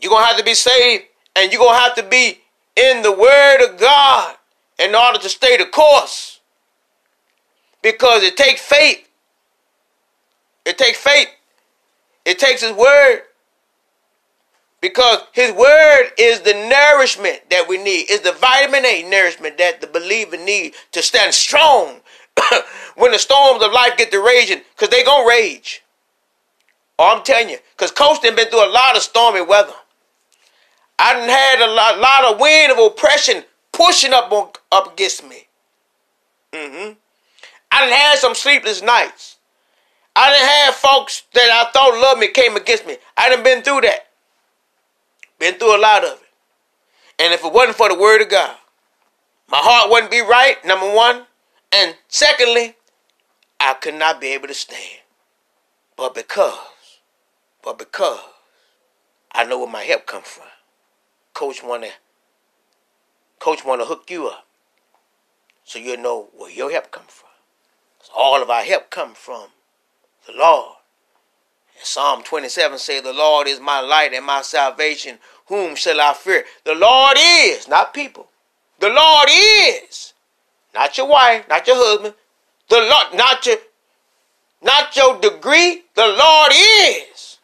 You're 0.00 0.10
going 0.10 0.22
to 0.22 0.26
have 0.26 0.38
to 0.38 0.44
be 0.44 0.54
saved 0.54 1.04
and 1.34 1.52
you're 1.52 1.60
going 1.60 1.74
to 1.74 1.80
have 1.80 1.94
to 1.96 2.02
be 2.02 2.40
in 2.76 3.02
the 3.02 3.12
Word 3.12 3.62
of 3.62 3.78
God 3.78 4.36
in 4.78 4.94
order 4.94 5.18
to 5.18 5.28
stay 5.28 5.56
the 5.56 5.66
course. 5.66 6.35
Because 7.86 8.24
it 8.24 8.36
takes 8.36 8.60
faith. 8.60 9.08
It 10.64 10.76
takes 10.76 10.98
faith. 10.98 11.28
It 12.24 12.36
takes 12.36 12.60
His 12.60 12.72
Word. 12.72 13.20
Because 14.80 15.20
His 15.30 15.52
Word 15.52 16.10
is 16.18 16.40
the 16.40 16.52
nourishment 16.68 17.48
that 17.50 17.68
we 17.68 17.78
need. 17.78 18.06
It's 18.10 18.24
the 18.24 18.32
vitamin 18.32 18.84
A 18.84 19.08
nourishment 19.08 19.56
that 19.58 19.80
the 19.80 19.86
believer 19.86 20.36
needs 20.36 20.76
to 20.90 21.00
stand 21.00 21.32
strong 21.32 22.00
when 22.96 23.12
the 23.12 23.20
storms 23.20 23.62
of 23.62 23.70
life 23.70 23.96
get 23.96 24.10
to 24.10 24.20
raging, 24.20 24.62
because 24.74 24.88
they 24.88 25.04
gonna 25.04 25.28
rage. 25.28 25.84
Oh, 26.98 27.14
I'm 27.16 27.22
telling 27.22 27.50
you, 27.50 27.58
because 27.76 27.92
coasting 27.92 28.34
been 28.34 28.48
through 28.48 28.68
a 28.68 28.72
lot 28.72 28.96
of 28.96 29.02
stormy 29.02 29.42
weather. 29.42 29.74
I 30.98 31.12
done 31.12 31.28
had 31.28 31.60
a 31.60 31.70
lot, 31.72 32.00
lot 32.00 32.34
of 32.34 32.40
wind 32.40 32.72
of 32.72 32.78
oppression 32.80 33.44
pushing 33.72 34.12
up 34.12 34.32
on, 34.32 34.48
up 34.72 34.92
against 34.92 35.24
me. 35.28 35.46
Mm-hmm. 36.52 36.94
I 37.70 37.80
done 37.80 37.92
had 37.92 38.18
some 38.18 38.34
sleepless 38.34 38.82
nights. 38.82 39.36
I 40.14 40.30
done 40.30 40.48
had 40.48 40.74
folks 40.74 41.24
that 41.34 41.50
I 41.50 41.70
thought 41.72 42.00
loved 42.00 42.20
me 42.20 42.28
came 42.28 42.56
against 42.56 42.86
me. 42.86 42.96
I 43.16 43.28
done 43.28 43.42
been 43.42 43.62
through 43.62 43.82
that. 43.82 44.06
Been 45.38 45.54
through 45.54 45.76
a 45.76 45.80
lot 45.80 46.04
of 46.04 46.12
it. 46.12 46.26
And 47.18 47.34
if 47.34 47.44
it 47.44 47.52
wasn't 47.52 47.76
for 47.76 47.88
the 47.88 47.98
word 47.98 48.22
of 48.22 48.28
God, 48.28 48.56
my 49.50 49.58
heart 49.58 49.90
wouldn't 49.90 50.10
be 50.10 50.20
right, 50.20 50.56
number 50.64 50.92
one. 50.92 51.26
And 51.72 51.96
secondly, 52.08 52.76
I 53.60 53.74
could 53.74 53.94
not 53.94 54.20
be 54.20 54.28
able 54.28 54.48
to 54.48 54.54
stand. 54.54 55.00
But 55.96 56.14
because, 56.14 56.58
but 57.62 57.78
because 57.78 58.20
I 59.32 59.44
know 59.44 59.58
where 59.58 59.68
my 59.70 59.82
help 59.82 60.06
comes 60.06 60.26
from. 60.26 60.46
Coach 61.34 61.62
wanna 61.62 61.88
Coach 63.38 63.64
wanna 63.64 63.84
hook 63.84 64.10
you 64.10 64.28
up. 64.28 64.46
So 65.64 65.78
you'll 65.78 65.98
know 65.98 66.28
where 66.36 66.50
your 66.50 66.70
help 66.70 66.90
comes 66.90 67.10
from. 67.10 67.25
So 68.06 68.12
all 68.14 68.40
of 68.40 68.50
our 68.50 68.62
help 68.62 68.90
comes 68.90 69.18
from 69.18 69.48
the 70.26 70.32
Lord. 70.32 70.76
And 71.76 71.84
Psalm 71.84 72.22
27 72.22 72.78
says, 72.78 73.02
The 73.02 73.12
Lord 73.12 73.48
is 73.48 73.58
my 73.58 73.80
light 73.80 74.14
and 74.14 74.24
my 74.24 74.42
salvation. 74.42 75.18
Whom 75.46 75.74
shall 75.74 76.00
I 76.00 76.14
fear? 76.14 76.44
The 76.64 76.74
Lord 76.74 77.16
is, 77.18 77.66
not 77.66 77.92
people. 77.92 78.28
The 78.78 78.90
Lord 78.90 79.28
is 79.30 80.12
not 80.72 80.96
your 80.96 81.08
wife, 81.08 81.48
not 81.48 81.66
your 81.66 81.76
husband, 81.76 82.14
the 82.68 82.80
Lord, 82.80 83.14
not 83.14 83.46
your, 83.46 83.56
not 84.62 84.94
your 84.94 85.20
degree. 85.20 85.82
The 85.94 86.06
Lord 86.06 86.52
is 86.52 87.38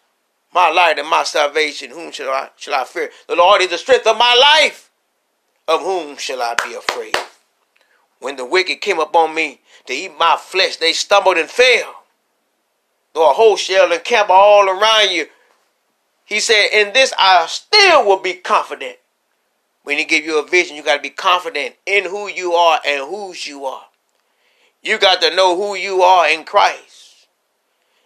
my 0.55 0.71
light 0.71 0.99
and 0.99 1.09
my 1.09 1.25
salvation. 1.25 1.91
Whom 1.91 2.13
shall 2.13 2.29
I 2.29 2.51
shall 2.57 2.75
I 2.75 2.85
fear? 2.85 3.11
The 3.29 3.37
Lord 3.37 3.63
is 3.63 3.71
the 3.71 3.79
strength 3.79 4.07
of 4.07 4.19
my 4.19 4.35
life. 4.35 4.91
Of 5.67 5.81
whom 5.81 6.17
shall 6.17 6.43
I 6.43 6.55
be 6.65 6.75
afraid? 6.75 7.17
When 8.23 8.37
the 8.37 8.45
wicked 8.45 8.81
came 8.81 9.01
upon 9.01 9.35
me 9.35 9.61
to 9.87 9.93
eat 9.93 10.17
my 10.17 10.37
flesh, 10.41 10.77
they 10.77 10.93
stumbled 10.93 11.39
and 11.39 11.51
fell. 11.51 12.05
Though 13.15 13.29
a 13.29 13.35
whole 13.35 13.57
shell 13.57 13.91
encamp 13.91 14.31
all 14.31 14.69
around 14.69 15.11
you, 15.11 15.27
he 16.25 16.39
said, 16.39 16.67
In 16.73 16.93
this 16.93 17.13
I 17.19 17.47
still 17.49 18.07
will 18.07 18.21
be 18.21 18.35
confident. 18.35 18.99
When 19.83 19.99
he 19.99 20.05
give 20.05 20.25
you 20.25 20.39
a 20.39 20.47
vision, 20.47 20.77
you 20.77 20.85
got 20.85 20.97
to 20.97 21.03
be 21.03 21.11
confident 21.11 21.75
in 21.85 22.05
who 22.05 22.29
you 22.29 22.53
are 22.53 22.81
and 22.87 23.11
whose 23.11 23.45
you 23.45 23.65
are. 23.65 23.87
You 24.83 25.01
got 25.01 25.21
to 25.23 25.35
know 25.35 25.57
who 25.57 25.75
you 25.75 26.03
are 26.03 26.29
in 26.29 26.45
Christ. 26.45 27.27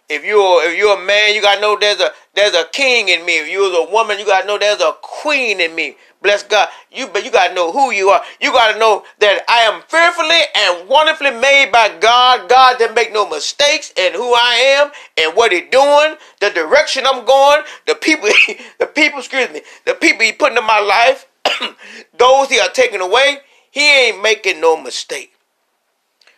If 0.09 0.25
you're 0.25 0.63
if 0.63 0.75
you're 0.77 0.97
a 0.97 1.05
man, 1.05 1.35
you 1.35 1.41
got 1.43 1.55
to 1.55 1.61
know 1.61 1.77
there's 1.79 1.99
a 1.99 2.09
there's 2.33 2.55
a 2.55 2.65
king 2.71 3.09
in 3.09 3.23
me. 3.23 3.39
If 3.39 3.49
you're 3.49 3.87
a 3.87 3.91
woman, 3.91 4.17
you 4.17 4.25
got 4.25 4.41
to 4.41 4.47
know 4.47 4.57
there's 4.57 4.81
a 4.81 4.93
queen 4.99 5.61
in 5.61 5.75
me. 5.75 5.95
Bless 6.21 6.43
God. 6.43 6.69
You 6.91 7.07
but 7.07 7.23
you 7.23 7.31
got 7.31 7.49
to 7.49 7.53
know 7.53 7.71
who 7.71 7.91
you 7.91 8.09
are. 8.09 8.21
You 8.41 8.51
got 8.51 8.73
to 8.73 8.79
know 8.79 9.03
that 9.19 9.43
I 9.47 9.59
am 9.59 9.81
fearfully 9.87 10.41
and 10.55 10.89
wonderfully 10.89 11.31
made 11.31 11.71
by 11.71 11.95
God. 11.99 12.49
God 12.49 12.77
didn't 12.79 12.95
make 12.95 13.13
no 13.13 13.29
mistakes 13.29 13.93
in 13.95 14.13
who 14.13 14.33
I 14.33 14.79
am 14.79 14.91
and 15.17 15.35
what 15.35 15.51
He 15.51 15.61
doing, 15.61 16.15
the 16.39 16.49
direction 16.49 17.05
I'm 17.05 17.25
going, 17.25 17.63
the 17.85 17.95
people, 17.95 18.29
the 18.79 18.87
people. 18.87 19.19
Excuse 19.19 19.49
me, 19.51 19.61
the 19.85 19.93
people 19.93 20.23
He 20.23 20.31
putting 20.31 20.57
in 20.57 20.65
my 20.65 20.79
life. 20.79 21.27
those 22.17 22.49
he 22.49 22.59
are 22.59 22.69
taking 22.69 23.01
away, 23.01 23.39
he 23.71 23.91
ain't 23.91 24.21
making 24.21 24.61
no 24.61 24.79
mistake. 24.81 25.33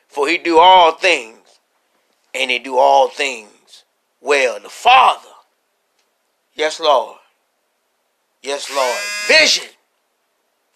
For 0.08 0.28
he 0.28 0.38
do 0.38 0.60
all 0.60 0.94
things, 0.94 1.60
and 2.34 2.50
he 2.50 2.60
do 2.60 2.78
all 2.78 3.10
things 3.10 3.84
well. 4.22 4.60
The 4.60 4.70
Father, 4.70 5.30
yes, 6.54 6.80
Lord. 6.80 7.19
Yes, 8.42 8.70
Lord. 8.74 8.98
Vision. 9.28 9.70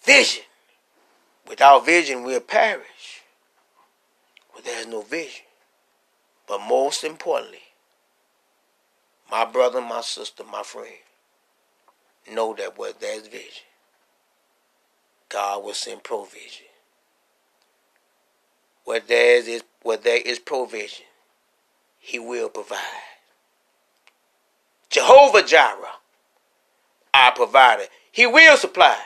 Vision. 0.04 0.44
Without 1.48 1.86
vision, 1.86 2.24
we'll 2.24 2.40
perish. 2.40 3.24
But 4.54 4.66
there's 4.66 4.88
no 4.88 5.02
vision. 5.02 5.46
But 6.48 6.62
most 6.62 7.04
importantly, 7.04 7.60
my 9.32 9.46
brother, 9.46 9.82
my 9.82 10.02
sister, 10.02 10.44
my 10.44 10.64
friend, 10.64 10.94
know 12.32 12.54
that 12.54 12.78
where 12.78 12.94
there's 12.94 13.28
vision, 13.28 13.66
God 15.30 15.64
will 15.64 15.74
send 15.74 16.04
provision. 16.04 16.68
Where 18.86 19.00
there 19.00 19.38
is 19.38 19.64
where 19.82 19.98
there 19.98 20.22
is 20.24 20.40
provision, 20.40 21.06
He 22.00 22.20
will 22.20 22.50
provide. 22.50 22.80
Jehovah 24.90 25.42
Jireh, 25.44 25.96
our 27.14 27.32
provider, 27.34 27.84
He 28.12 28.26
will 28.26 28.58
supply. 28.58 28.98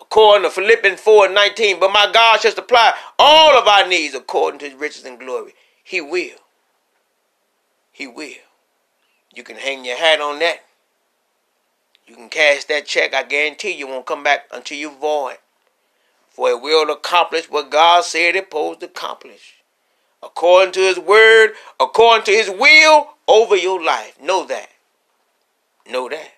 According 0.00 0.44
to 0.44 0.50
Philippians 0.50 1.00
4 1.00 1.26
and 1.26 1.34
19, 1.34 1.80
but 1.80 1.92
my 1.92 2.10
God 2.12 2.40
shall 2.40 2.52
supply 2.52 2.94
all 3.18 3.58
of 3.58 3.66
our 3.66 3.88
needs 3.88 4.14
according 4.14 4.60
to 4.60 4.66
his 4.66 4.74
riches 4.78 5.04
and 5.04 5.18
glory. 5.18 5.52
He 5.82 6.00
will. 6.00 6.38
He 7.90 8.06
will. 8.06 8.32
You 9.34 9.42
can 9.42 9.56
hang 9.56 9.84
your 9.84 9.96
hat 9.96 10.20
on 10.20 10.38
that. 10.38 10.58
You 12.06 12.14
can 12.14 12.28
cash 12.28 12.64
that 12.64 12.86
check. 12.86 13.14
I 13.14 13.24
guarantee 13.24 13.72
you 13.72 13.88
won't 13.88 14.06
come 14.06 14.22
back 14.22 14.44
until 14.52 14.78
you 14.78 14.90
void. 14.90 15.38
For 16.28 16.50
it 16.50 16.60
will 16.60 16.90
accomplish 16.90 17.50
what 17.50 17.70
God 17.70 18.04
said 18.04 18.36
it 18.36 18.44
supposed 18.44 18.80
to 18.80 18.86
accomplish. 18.86 19.54
According 20.22 20.72
to 20.74 20.80
his 20.80 20.98
word, 20.98 21.52
according 21.80 22.24
to 22.26 22.32
his 22.32 22.48
will 22.48 23.08
over 23.26 23.56
your 23.56 23.82
life. 23.82 24.20
Know 24.22 24.46
that. 24.46 24.68
Know 25.88 26.08
that. 26.08 26.35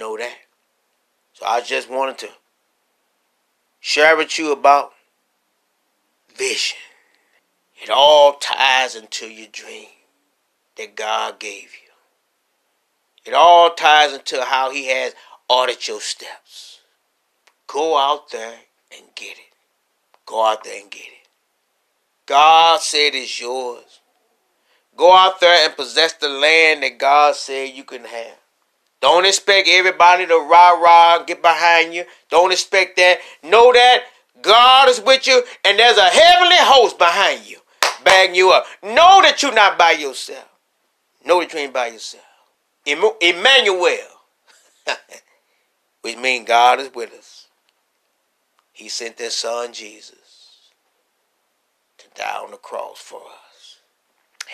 Know 0.00 0.16
that. 0.16 0.38
So 1.34 1.44
I 1.44 1.60
just 1.60 1.90
wanted 1.90 2.16
to 2.18 2.30
share 3.80 4.16
with 4.16 4.38
you 4.38 4.50
about 4.50 4.92
vision. 6.34 6.78
It 7.82 7.90
all 7.90 8.32
ties 8.32 8.96
into 8.96 9.26
your 9.26 9.48
dream 9.52 9.88
that 10.78 10.96
God 10.96 11.38
gave 11.38 11.64
you. 11.84 11.92
It 13.26 13.34
all 13.34 13.74
ties 13.74 14.14
into 14.14 14.42
how 14.42 14.70
he 14.72 14.86
has 14.86 15.14
audit 15.48 15.86
your 15.86 16.00
steps. 16.00 16.80
Go 17.66 17.98
out 17.98 18.30
there 18.30 18.60
and 18.90 19.04
get 19.14 19.32
it. 19.32 19.54
Go 20.24 20.46
out 20.46 20.64
there 20.64 20.80
and 20.80 20.90
get 20.90 21.00
it. 21.00 21.28
God 22.24 22.80
said 22.80 23.10
it's 23.12 23.38
yours. 23.38 24.00
Go 24.96 25.14
out 25.14 25.40
there 25.40 25.66
and 25.66 25.76
possess 25.76 26.14
the 26.14 26.30
land 26.30 26.82
that 26.84 26.98
God 26.98 27.36
said 27.36 27.74
you 27.74 27.84
can 27.84 28.04
have. 28.04 28.39
Don't 29.00 29.24
expect 29.24 29.66
everybody 29.68 30.26
to 30.26 30.36
rah 30.36 30.72
rah 30.72 31.24
get 31.24 31.40
behind 31.40 31.94
you. 31.94 32.04
Don't 32.28 32.52
expect 32.52 32.96
that. 32.96 33.18
Know 33.42 33.72
that 33.72 34.04
God 34.42 34.88
is 34.88 35.00
with 35.00 35.26
you 35.26 35.42
and 35.64 35.78
there's 35.78 35.96
a 35.96 36.04
heavenly 36.04 36.56
host 36.58 36.98
behind 36.98 37.48
you, 37.48 37.58
bagging 38.04 38.34
you 38.34 38.50
up. 38.50 38.66
Know 38.82 39.20
that 39.22 39.42
you're 39.42 39.54
not 39.54 39.78
by 39.78 39.92
yourself. 39.92 40.48
Know 41.24 41.40
that 41.40 41.52
you 41.52 41.60
ain't 41.60 41.72
by 41.72 41.88
yourself. 41.88 42.24
Emmanuel, 42.86 43.96
which 46.02 46.16
means 46.16 46.46
God 46.46 46.80
is 46.80 46.94
with 46.94 47.12
us. 47.12 47.46
He 48.72 48.88
sent 48.88 49.18
his 49.18 49.34
son 49.34 49.72
Jesus 49.72 50.70
to 51.98 52.06
die 52.14 52.38
on 52.42 52.50
the 52.50 52.56
cross 52.56 52.98
for 52.98 53.20
us. 53.20 53.78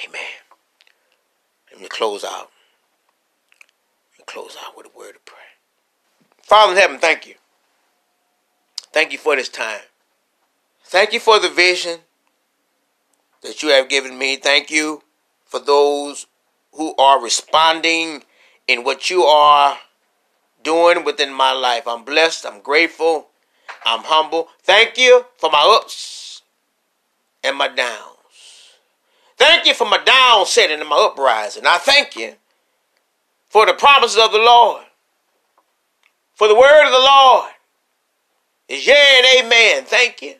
Amen. 0.04 0.20
Let 1.72 1.80
me 1.80 1.88
close 1.88 2.24
out. 2.24 2.50
Close 4.26 4.56
out 4.64 4.76
with 4.76 4.86
a 4.86 4.98
word 4.98 5.16
of 5.16 5.24
prayer. 5.24 5.40
Father 6.42 6.72
in 6.72 6.78
heaven, 6.78 6.98
thank 6.98 7.26
you. 7.26 7.34
Thank 8.92 9.12
you 9.12 9.18
for 9.18 9.36
this 9.36 9.48
time. 9.48 9.80
Thank 10.84 11.12
you 11.12 11.20
for 11.20 11.38
the 11.38 11.48
vision 11.48 12.00
that 13.42 13.62
you 13.62 13.70
have 13.70 13.88
given 13.88 14.18
me. 14.18 14.36
Thank 14.36 14.70
you 14.70 15.02
for 15.44 15.60
those 15.60 16.26
who 16.72 16.94
are 16.96 17.22
responding 17.22 18.24
in 18.68 18.84
what 18.84 19.10
you 19.10 19.22
are 19.24 19.78
doing 20.62 21.04
within 21.04 21.32
my 21.32 21.52
life. 21.52 21.86
I'm 21.86 22.04
blessed. 22.04 22.46
I'm 22.46 22.60
grateful. 22.60 23.28
I'm 23.84 24.04
humble. 24.04 24.48
Thank 24.62 24.98
you 24.98 25.24
for 25.38 25.50
my 25.50 25.78
ups 25.80 26.42
and 27.42 27.56
my 27.56 27.68
downs. 27.68 28.16
Thank 29.36 29.66
you 29.66 29.74
for 29.74 29.88
my 29.88 30.02
down 30.02 30.46
setting 30.46 30.80
and 30.80 30.88
my 30.88 30.96
uprising. 30.96 31.64
I 31.66 31.78
thank 31.78 32.16
you 32.16 32.34
for 33.56 33.64
the 33.64 33.72
promises 33.72 34.22
of 34.22 34.32
the 34.32 34.38
Lord, 34.38 34.84
for 36.34 36.46
the 36.46 36.54
word 36.54 36.84
of 36.84 36.92
the 36.92 36.98
Lord 36.98 37.50
is 38.68 38.86
yea 38.86 38.92
and 38.92 39.46
amen. 39.46 39.84
Thank 39.86 40.20
you 40.20 40.34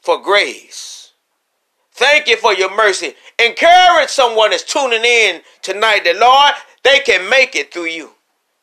for 0.00 0.20
grace. 0.20 1.12
Thank 1.92 2.26
you 2.26 2.36
for 2.36 2.52
your 2.52 2.74
mercy. 2.74 3.14
Encourage 3.38 4.08
someone 4.08 4.50
that's 4.50 4.64
tuning 4.64 5.04
in 5.04 5.42
tonight 5.62 6.00
that, 6.02 6.18
Lord, 6.18 6.54
they 6.82 6.98
can 6.98 7.30
make 7.30 7.54
it 7.54 7.72
through 7.72 7.86
you. 7.86 8.10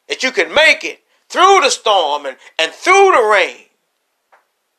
That 0.10 0.24
you 0.24 0.34
can 0.34 0.54
make 0.54 0.84
it 0.84 1.00
through 1.30 1.62
the 1.62 1.70
storm 1.70 2.26
and, 2.26 2.36
and 2.60 2.70
through 2.74 3.14
the 3.16 3.30
rain. 3.32 3.68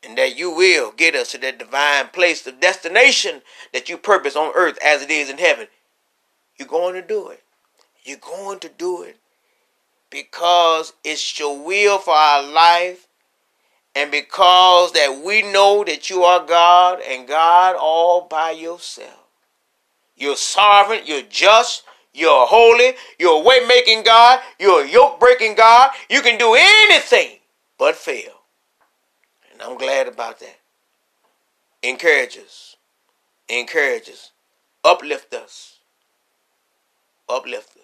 And 0.06 0.18
that 0.18 0.36
you 0.36 0.54
will 0.54 0.92
get 0.92 1.14
us 1.14 1.32
to 1.32 1.38
that 1.38 1.58
divine 1.58 2.08
place 2.08 2.46
of 2.46 2.60
destination 2.60 3.40
that 3.72 3.88
you 3.88 3.96
purpose 3.96 4.36
on 4.36 4.52
earth 4.54 4.78
as 4.84 5.00
it 5.00 5.10
is 5.10 5.30
in 5.30 5.38
heaven. 5.38 5.68
You're 6.58 6.68
going 6.68 6.92
to 6.96 7.00
do 7.00 7.30
it. 7.30 7.43
You're 8.04 8.18
going 8.18 8.60
to 8.60 8.68
do 8.68 9.02
it 9.02 9.16
because 10.10 10.92
it's 11.02 11.38
your 11.38 11.64
will 11.64 11.98
for 11.98 12.14
our 12.14 12.42
life 12.42 13.08
and 13.94 14.10
because 14.10 14.92
that 14.92 15.22
we 15.24 15.42
know 15.52 15.84
that 15.84 16.10
you 16.10 16.22
are 16.22 16.44
God 16.44 17.00
and 17.00 17.26
God 17.26 17.76
all 17.78 18.22
by 18.22 18.50
yourself. 18.50 19.24
You're 20.16 20.36
sovereign, 20.36 21.00
you're 21.04 21.22
just, 21.22 21.84
you're 22.12 22.46
holy, 22.46 22.94
you're 23.18 23.40
a 23.40 23.44
way 23.44 23.64
making 23.66 24.04
God, 24.04 24.40
you're 24.58 24.84
a 24.84 24.88
yoke 24.88 25.18
breaking 25.18 25.54
God. 25.54 25.90
You 26.08 26.22
can 26.22 26.38
do 26.38 26.54
anything 26.56 27.38
but 27.78 27.96
fail. 27.96 28.42
And 29.52 29.62
I'm 29.62 29.78
glad 29.78 30.08
about 30.08 30.40
that. 30.40 30.58
Encourage 31.82 32.38
us. 32.38 32.76
Encourage 33.48 34.08
us. 34.08 34.30
Uplift 34.84 35.34
us. 35.34 35.78
Uplift 37.28 37.76
us. 37.76 37.83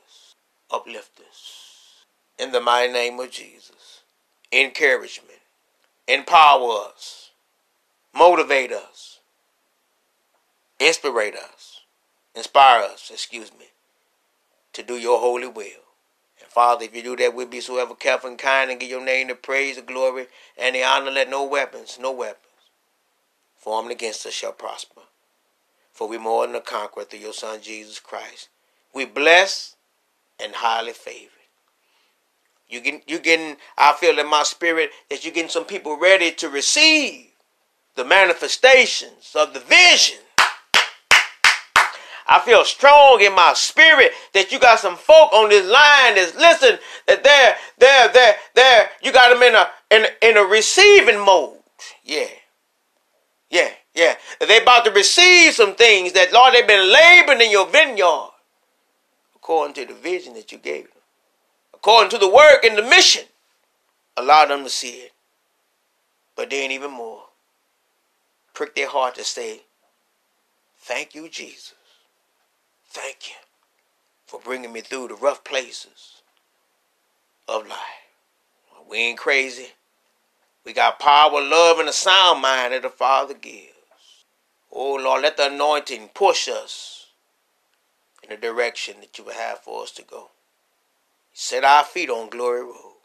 Uplift 0.72 1.20
us. 1.28 2.04
In 2.38 2.52
the 2.52 2.60
mighty 2.60 2.92
name 2.92 3.18
of 3.20 3.30
Jesus. 3.30 4.00
Encouragement 4.52 5.40
empower 6.10 6.88
us, 6.88 7.30
motivate 8.12 8.72
us, 8.72 9.20
inspire 10.80 11.34
us, 11.36 11.80
inspire 12.34 12.82
us, 12.82 13.10
excuse 13.12 13.52
me, 13.58 13.66
to 14.72 14.82
do 14.82 14.94
your 14.94 15.20
holy 15.20 15.46
will. 15.46 15.84
And 16.40 16.48
Father, 16.48 16.84
if 16.84 16.96
you 16.96 17.02
do 17.02 17.16
that, 17.16 17.34
we'll 17.34 17.46
be 17.46 17.60
so 17.60 17.78
ever 17.78 17.94
careful 17.94 18.30
and 18.30 18.38
kind 18.38 18.70
and 18.70 18.80
give 18.80 18.90
your 18.90 19.04
name 19.04 19.28
the 19.28 19.34
praise, 19.36 19.76
the 19.76 19.82
glory, 19.82 20.26
and 20.58 20.74
the 20.74 20.82
honor. 20.82 21.10
Let 21.12 21.30
no 21.30 21.44
weapons, 21.44 21.98
no 22.00 22.10
weapons 22.10 22.46
formed 23.56 23.92
against 23.92 24.26
us 24.26 24.32
shall 24.32 24.52
prosper. 24.52 25.02
For 25.92 26.08
we 26.08 26.18
more 26.18 26.46
than 26.46 26.56
a 26.56 26.60
conqueror 26.60 27.04
through 27.04 27.20
your 27.20 27.34
Son 27.34 27.60
Jesus 27.60 28.00
Christ. 28.00 28.48
We 28.94 29.04
bless 29.04 29.76
and 30.42 30.54
highly 30.54 30.92
favored. 30.92 31.28
You 32.68 32.80
get 32.80 33.08
you 33.08 33.18
getting 33.18 33.56
I 33.76 33.94
feel 33.94 34.18
in 34.18 34.28
my 34.28 34.44
spirit 34.44 34.90
that 35.10 35.24
you're 35.24 35.34
getting 35.34 35.50
some 35.50 35.64
people 35.64 35.98
ready 35.98 36.30
to 36.32 36.48
receive 36.48 37.26
the 37.96 38.04
manifestations 38.04 39.32
of 39.34 39.52
the 39.54 39.60
vision. 39.60 40.18
I 42.32 42.38
feel 42.44 42.64
strong 42.64 43.20
in 43.22 43.34
my 43.34 43.54
spirit 43.54 44.12
that 44.34 44.52
you 44.52 44.60
got 44.60 44.78
some 44.78 44.96
folk 44.96 45.32
on 45.32 45.48
this 45.48 45.66
line 45.66 46.14
that's 46.14 46.36
listen 46.36 46.78
that 47.08 47.24
they're 47.24 47.56
they're 47.78 48.12
they're 48.12 48.36
they're 48.54 48.90
you 49.02 49.12
got 49.12 49.30
them 49.30 49.42
in 49.42 49.54
a 49.56 49.68
in 49.90 50.06
in 50.22 50.36
a 50.36 50.48
receiving 50.48 51.18
mode. 51.18 51.58
Yeah. 52.04 52.28
Yeah, 53.50 53.70
yeah. 53.96 54.14
They 54.46 54.62
about 54.62 54.84
to 54.84 54.92
receive 54.92 55.54
some 55.54 55.74
things 55.74 56.12
that 56.12 56.32
Lord 56.32 56.54
they've 56.54 56.66
been 56.66 56.92
laboring 56.92 57.40
in 57.40 57.50
your 57.50 57.66
vineyard 57.66 58.29
according 59.50 59.74
to 59.74 59.84
the 59.84 59.98
vision 59.98 60.32
that 60.34 60.52
you 60.52 60.58
gave 60.58 60.84
them 60.84 61.02
according 61.74 62.08
to 62.08 62.18
the 62.18 62.28
work 62.28 62.62
and 62.62 62.78
the 62.78 62.82
mission. 62.82 63.24
Allow 64.16 64.46
them 64.46 64.62
to 64.62 64.70
see 64.70 64.90
it. 64.90 65.12
But 66.36 66.50
then 66.50 66.70
even 66.70 66.92
more, 66.92 67.24
prick 68.54 68.76
their 68.76 68.88
heart 68.88 69.16
to 69.16 69.24
say, 69.24 69.62
Thank 70.78 71.16
you, 71.16 71.28
Jesus. 71.28 71.74
Thank 72.90 73.28
you 73.28 73.34
for 74.24 74.38
bringing 74.38 74.72
me 74.72 74.82
through 74.82 75.08
the 75.08 75.14
rough 75.14 75.42
places 75.42 76.22
of 77.48 77.66
life. 77.66 78.86
We 78.88 78.98
ain't 78.98 79.18
crazy. 79.18 79.70
We 80.64 80.72
got 80.72 81.00
power, 81.00 81.40
love, 81.40 81.80
and 81.80 81.88
a 81.88 81.92
sound 81.92 82.40
mind 82.40 82.72
that 82.72 82.82
the 82.82 82.88
Father 82.88 83.34
gives. 83.34 83.72
Oh 84.70 84.94
Lord, 84.94 85.22
let 85.22 85.36
the 85.36 85.52
anointing 85.52 86.10
push 86.14 86.46
us 86.48 86.99
the 88.30 88.36
direction 88.36 88.94
that 89.00 89.18
you 89.18 89.24
would 89.24 89.34
have 89.34 89.58
for 89.58 89.82
us 89.82 89.90
to 89.90 90.02
go. 90.02 90.30
Set 91.34 91.64
our 91.64 91.82
feet 91.82 92.08
on 92.08 92.30
glory 92.30 92.62
road. 92.62 93.02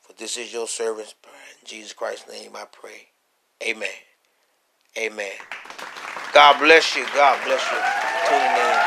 For 0.00 0.12
this 0.14 0.36
is 0.36 0.52
your 0.52 0.66
servant's 0.66 1.14
prayer. 1.14 1.36
In 1.62 1.66
Jesus 1.66 1.92
Christ's 1.92 2.28
name 2.28 2.50
I 2.56 2.64
pray. 2.70 3.08
Amen. 3.62 3.88
Amen. 4.98 5.38
God 6.34 6.58
bless 6.58 6.96
you. 6.96 7.06
God 7.14 7.38
bless 7.46 7.62
you. 7.62 7.78
Tuning 8.26 8.58
in. 8.58 8.78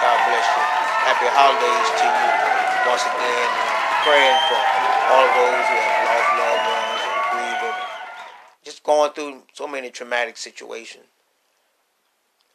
God 0.00 0.18
bless 0.24 0.46
you. 0.56 0.64
Happy 1.04 1.28
holidays 1.28 1.88
to 2.00 2.06
you. 2.08 2.28
Once 2.88 3.04
again, 3.04 3.48
praying 4.08 4.40
for 4.48 4.60
all 5.12 5.28
those 5.36 5.64
who 5.68 5.76
have 5.76 6.00
lost 6.08 6.30
loved 6.40 6.64
ones 6.72 7.02
and 7.12 7.20
grieving. 7.28 7.78
Just 8.64 8.82
going 8.82 9.12
through 9.12 9.42
so 9.52 9.68
many 9.68 9.90
traumatic 9.90 10.38
situations. 10.38 11.04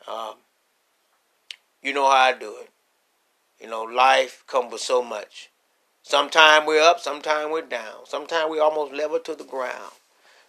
Um, 0.08 0.36
you 1.88 1.94
know 1.94 2.06
how 2.06 2.16
I 2.16 2.34
do 2.34 2.54
it. 2.62 2.70
You 3.62 3.70
know, 3.70 3.84
life 3.84 4.44
comes 4.46 4.72
with 4.72 4.82
so 4.82 5.02
much. 5.02 5.50
Sometimes 6.04 6.68
we're 6.68 6.82
up, 6.82 7.00
sometimes 7.00 7.50
we're 7.52 7.62
down. 7.62 8.06
Sometimes 8.06 8.52
we 8.52 8.60
almost 8.60 8.94
level 8.94 9.20
to 9.20 9.36
the 9.36 9.44
ground. 9.44 9.94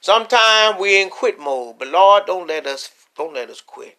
Sometimes 0.00 0.78
we're 0.78 1.02
in 1.02 1.10
quit 1.10 1.38
mode. 1.38 1.78
But 1.78 1.88
Lord, 1.88 2.26
don't 2.26 2.48
let 2.48 2.66
us 2.66 2.90
don't 3.16 3.34
let 3.34 3.50
us 3.50 3.60
quit. 3.60 3.96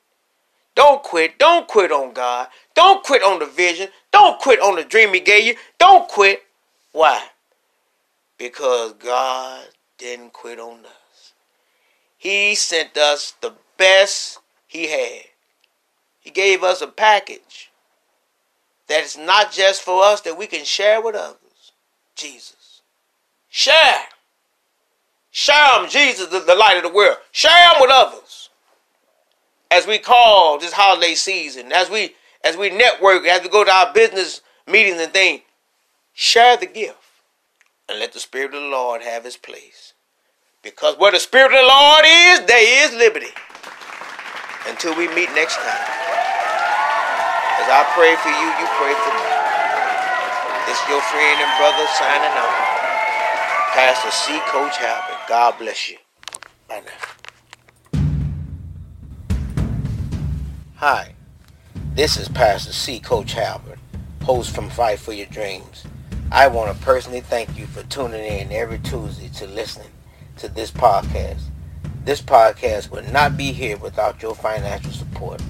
Don't 0.76 1.04
quit. 1.04 1.38
Don't 1.40 1.68
quit 1.68 1.92
on 1.92 2.14
God. 2.14 2.48
Don't 2.76 3.04
quit 3.04 3.24
on 3.24 3.40
the 3.40 3.46
vision. 3.46 3.90
Don't 4.12 4.40
quit 4.40 4.62
on 4.62 4.76
the 4.76 4.84
dream 4.84 5.14
He 5.14 5.20
gave 5.20 5.46
you. 5.46 5.56
Don't 5.78 6.08
quit. 6.08 6.44
Why? 6.92 7.22
Because 8.38 8.94
God 8.94 9.66
didn't 9.98 10.32
quit 10.34 10.60
on 10.60 10.86
us. 10.86 11.34
He 12.18 12.56
sent 12.56 12.98
us 12.98 13.34
the 13.42 13.54
best 13.78 14.40
He 14.68 14.88
had. 14.88 15.24
He 16.30 16.34
gave 16.34 16.64
us 16.64 16.80
a 16.80 16.88
package 16.88 17.72
that 18.88 19.04
is 19.04 19.18
not 19.18 19.52
just 19.52 19.82
for 19.82 20.04
us 20.04 20.22
that 20.22 20.38
we 20.38 20.46
can 20.46 20.64
share 20.64 21.02
with 21.02 21.16
others. 21.16 21.72
Jesus. 22.16 22.84
Share. 23.50 24.04
Share 25.32 25.82
them, 25.82 25.90
Jesus, 25.90 26.28
the, 26.28 26.40
the 26.42 26.54
light 26.54 26.78
of 26.78 26.84
the 26.84 26.96
world. 26.96 27.18
Share 27.32 27.52
them 27.74 27.82
with 27.82 27.90
others. 27.92 28.50
As 29.72 29.88
we 29.88 29.98
call 29.98 30.60
this 30.60 30.74
holiday 30.74 31.16
season, 31.16 31.72
as 31.72 31.90
we 31.90 32.14
as 32.44 32.56
we 32.56 32.70
network, 32.70 33.26
as 33.26 33.42
we 33.42 33.50
go 33.50 33.64
to 33.64 33.72
our 33.72 33.92
business 33.92 34.42
meetings 34.68 35.02
and 35.02 35.12
things, 35.12 35.42
share 36.14 36.58
the 36.58 36.68
gift. 36.68 36.98
and 37.90 38.00
let 38.00 38.14
the 38.14 38.20
Spirit 38.20 38.54
of 38.54 38.62
the 38.62 38.68
Lord 38.70 39.02
have 39.02 39.24
his 39.24 39.36
place. 39.36 39.94
Because 40.62 40.96
where 41.00 41.12
the 41.12 41.20
Spirit 41.20 41.54
of 41.54 41.62
the 41.62 41.68
Lord 41.68 42.06
is, 42.08 42.46
there 42.46 42.86
is 42.86 42.96
liberty. 42.96 43.34
Until 44.68 44.96
we 44.96 45.08
meet 45.16 45.30
next 45.34 45.58
time. 45.58 46.09
As 47.60 47.68
I 47.68 47.84
pray 47.92 48.16
for 48.16 48.30
you, 48.30 48.48
you 48.56 48.68
pray 48.80 48.96
for 48.96 49.12
me. 49.12 49.28
It's 50.72 50.80
your 50.88 51.02
friend 51.02 51.42
and 51.44 51.52
brother 51.60 51.86
signing 52.00 52.32
out. 52.40 52.56
Pastor 53.74 54.12
C. 54.12 54.40
Coach 54.48 54.78
Halbert. 54.78 55.28
God 55.28 55.58
bless 55.60 55.90
you. 55.90 55.98
Bye 56.70 56.84
now. 56.86 58.00
Hi, 60.76 61.14
this 61.96 62.16
is 62.16 62.30
Pastor 62.30 62.72
C. 62.72 63.02
Coach 63.02 63.34
Halbert, 63.34 63.80
host 64.24 64.56
from 64.56 64.70
Fight 64.70 65.00
for 65.00 65.12
Your 65.12 65.28
Dreams. 65.28 65.84
I 66.32 66.48
want 66.48 66.74
to 66.74 66.82
personally 66.86 67.20
thank 67.20 67.58
you 67.60 67.66
for 67.66 67.84
tuning 67.84 68.24
in 68.24 68.54
every 68.54 68.80
Tuesday 68.80 69.28
to 69.40 69.48
listening 69.48 69.92
to 70.38 70.48
this 70.48 70.72
podcast. 70.72 71.42
This 72.06 72.22
podcast 72.22 72.90
would 72.92 73.12
not 73.12 73.36
be 73.36 73.52
here 73.52 73.76
without 73.76 74.22
your 74.22 74.34
financial 74.34 74.94
support. 74.94 75.42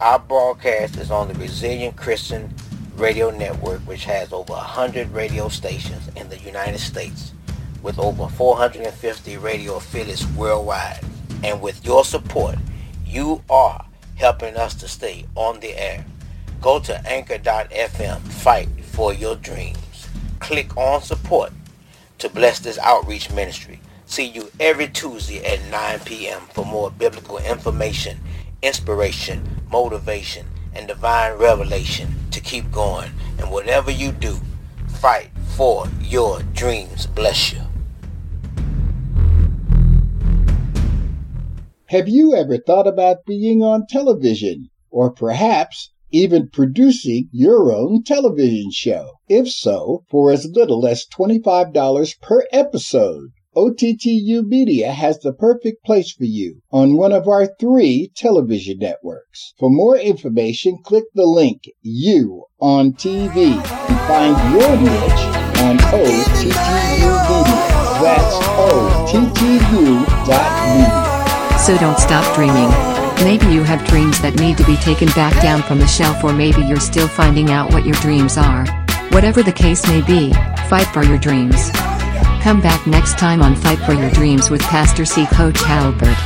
Our 0.00 0.18
broadcast 0.18 0.96
is 0.96 1.10
on 1.10 1.28
the 1.28 1.34
Resilient 1.34 1.96
Christian 1.96 2.54
Radio 2.96 3.30
Network, 3.30 3.80
which 3.80 4.04
has 4.04 4.32
over 4.32 4.52
100 4.52 5.10
radio 5.12 5.48
stations 5.48 6.08
in 6.16 6.28
the 6.28 6.38
United 6.38 6.78
States, 6.78 7.32
with 7.82 7.98
over 7.98 8.28
450 8.28 9.36
radio 9.36 9.76
affiliates 9.76 10.26
worldwide. 10.32 11.04
And 11.44 11.60
with 11.60 11.84
your 11.84 12.04
support, 12.04 12.56
you 13.06 13.42
are 13.50 13.84
helping 14.16 14.56
us 14.56 14.74
to 14.76 14.88
stay 14.88 15.26
on 15.34 15.60
the 15.60 15.78
air. 15.78 16.04
Go 16.60 16.80
to 16.80 17.06
anchor.fm, 17.06 18.20
fight 18.20 18.68
for 18.84 19.12
your 19.14 19.36
dreams 19.36 19.80
click 20.40 20.76
on 20.76 21.00
support 21.02 21.52
to 22.18 22.28
bless 22.28 22.58
this 22.58 22.78
outreach 22.78 23.30
ministry. 23.30 23.80
See 24.06 24.26
you 24.26 24.50
every 24.58 24.88
Tuesday 24.88 25.44
at 25.44 25.64
9 25.70 26.00
p.m. 26.00 26.40
for 26.52 26.64
more 26.64 26.90
biblical 26.90 27.38
information, 27.38 28.18
inspiration, 28.62 29.42
motivation, 29.70 30.46
and 30.74 30.86
divine 30.86 31.38
revelation 31.38 32.14
to 32.30 32.40
keep 32.40 32.70
going. 32.70 33.10
And 33.38 33.50
whatever 33.50 33.90
you 33.90 34.12
do, 34.12 34.36
fight 35.00 35.30
for 35.56 35.86
your 36.00 36.42
dreams. 36.54 37.06
Bless 37.06 37.52
you. 37.52 37.60
Have 41.86 42.08
you 42.08 42.36
ever 42.36 42.56
thought 42.56 42.86
about 42.86 43.24
being 43.26 43.62
on 43.62 43.86
television? 43.88 44.70
Or 44.90 45.10
perhaps 45.10 45.90
even 46.12 46.48
producing 46.48 47.28
your 47.32 47.72
own 47.72 48.04
television 48.04 48.70
show? 48.70 49.14
If 49.28 49.50
so, 49.50 50.04
for 50.08 50.30
as 50.30 50.46
little 50.46 50.86
as 50.86 51.06
$25 51.06 52.20
per 52.20 52.44
episode. 52.52 53.30
OTTU 53.56 54.46
Media 54.46 54.92
has 54.92 55.18
the 55.18 55.32
perfect 55.32 55.84
place 55.84 56.12
for 56.12 56.22
you 56.22 56.62
on 56.70 56.96
one 56.96 57.10
of 57.10 57.26
our 57.26 57.46
three 57.58 58.12
television 58.14 58.78
networks. 58.78 59.54
For 59.58 59.68
more 59.68 59.96
information, 59.98 60.78
click 60.84 61.02
the 61.14 61.26
link 61.26 61.64
You 61.82 62.44
on 62.60 62.92
TV 62.92 63.54
and 63.54 64.00
find 64.06 64.36
your 64.54 64.76
niche 64.76 65.24
on 65.64 65.78
OTTU 65.78 66.54
Media. 67.26 67.66
That's 68.00 68.36
OTTU.media. 69.10 69.98
So 71.58 71.76
don't 71.78 71.98
stop 71.98 72.32
dreaming. 72.36 72.70
Maybe 73.24 73.52
you 73.52 73.64
have 73.64 73.84
dreams 73.88 74.20
that 74.22 74.38
need 74.38 74.58
to 74.58 74.64
be 74.64 74.76
taken 74.76 75.08
back 75.08 75.42
down 75.42 75.62
from 75.62 75.80
the 75.80 75.88
shelf 75.88 76.22
or 76.22 76.32
maybe 76.32 76.62
you're 76.62 76.78
still 76.78 77.08
finding 77.08 77.50
out 77.50 77.72
what 77.72 77.84
your 77.84 77.96
dreams 77.96 78.36
are. 78.36 78.64
Whatever 79.10 79.42
the 79.42 79.50
case 79.52 79.84
may 79.88 80.02
be, 80.02 80.32
fight 80.68 80.86
for 80.92 81.02
your 81.02 81.18
dreams. 81.18 81.72
Come 82.40 82.62
back 82.62 82.86
next 82.86 83.18
time 83.18 83.42
on 83.42 83.54
Fight 83.54 83.78
for 83.80 83.92
Your 83.92 84.10
Dreams 84.10 84.48
with 84.48 84.62
Pastor 84.62 85.04
C. 85.04 85.26
Coach 85.26 85.60
Halbert. 85.60 86.16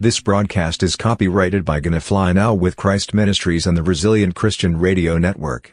This 0.00 0.20
broadcast 0.20 0.82
is 0.82 0.96
copyrighted 0.96 1.64
by 1.64 1.80
Gonna 1.80 2.00
Fly 2.00 2.32
Now 2.32 2.52
with 2.52 2.76
Christ 2.76 3.14
Ministries 3.14 3.66
and 3.66 3.74
the 3.76 3.82
Resilient 3.82 4.34
Christian 4.34 4.78
Radio 4.78 5.16
Network. 5.16 5.72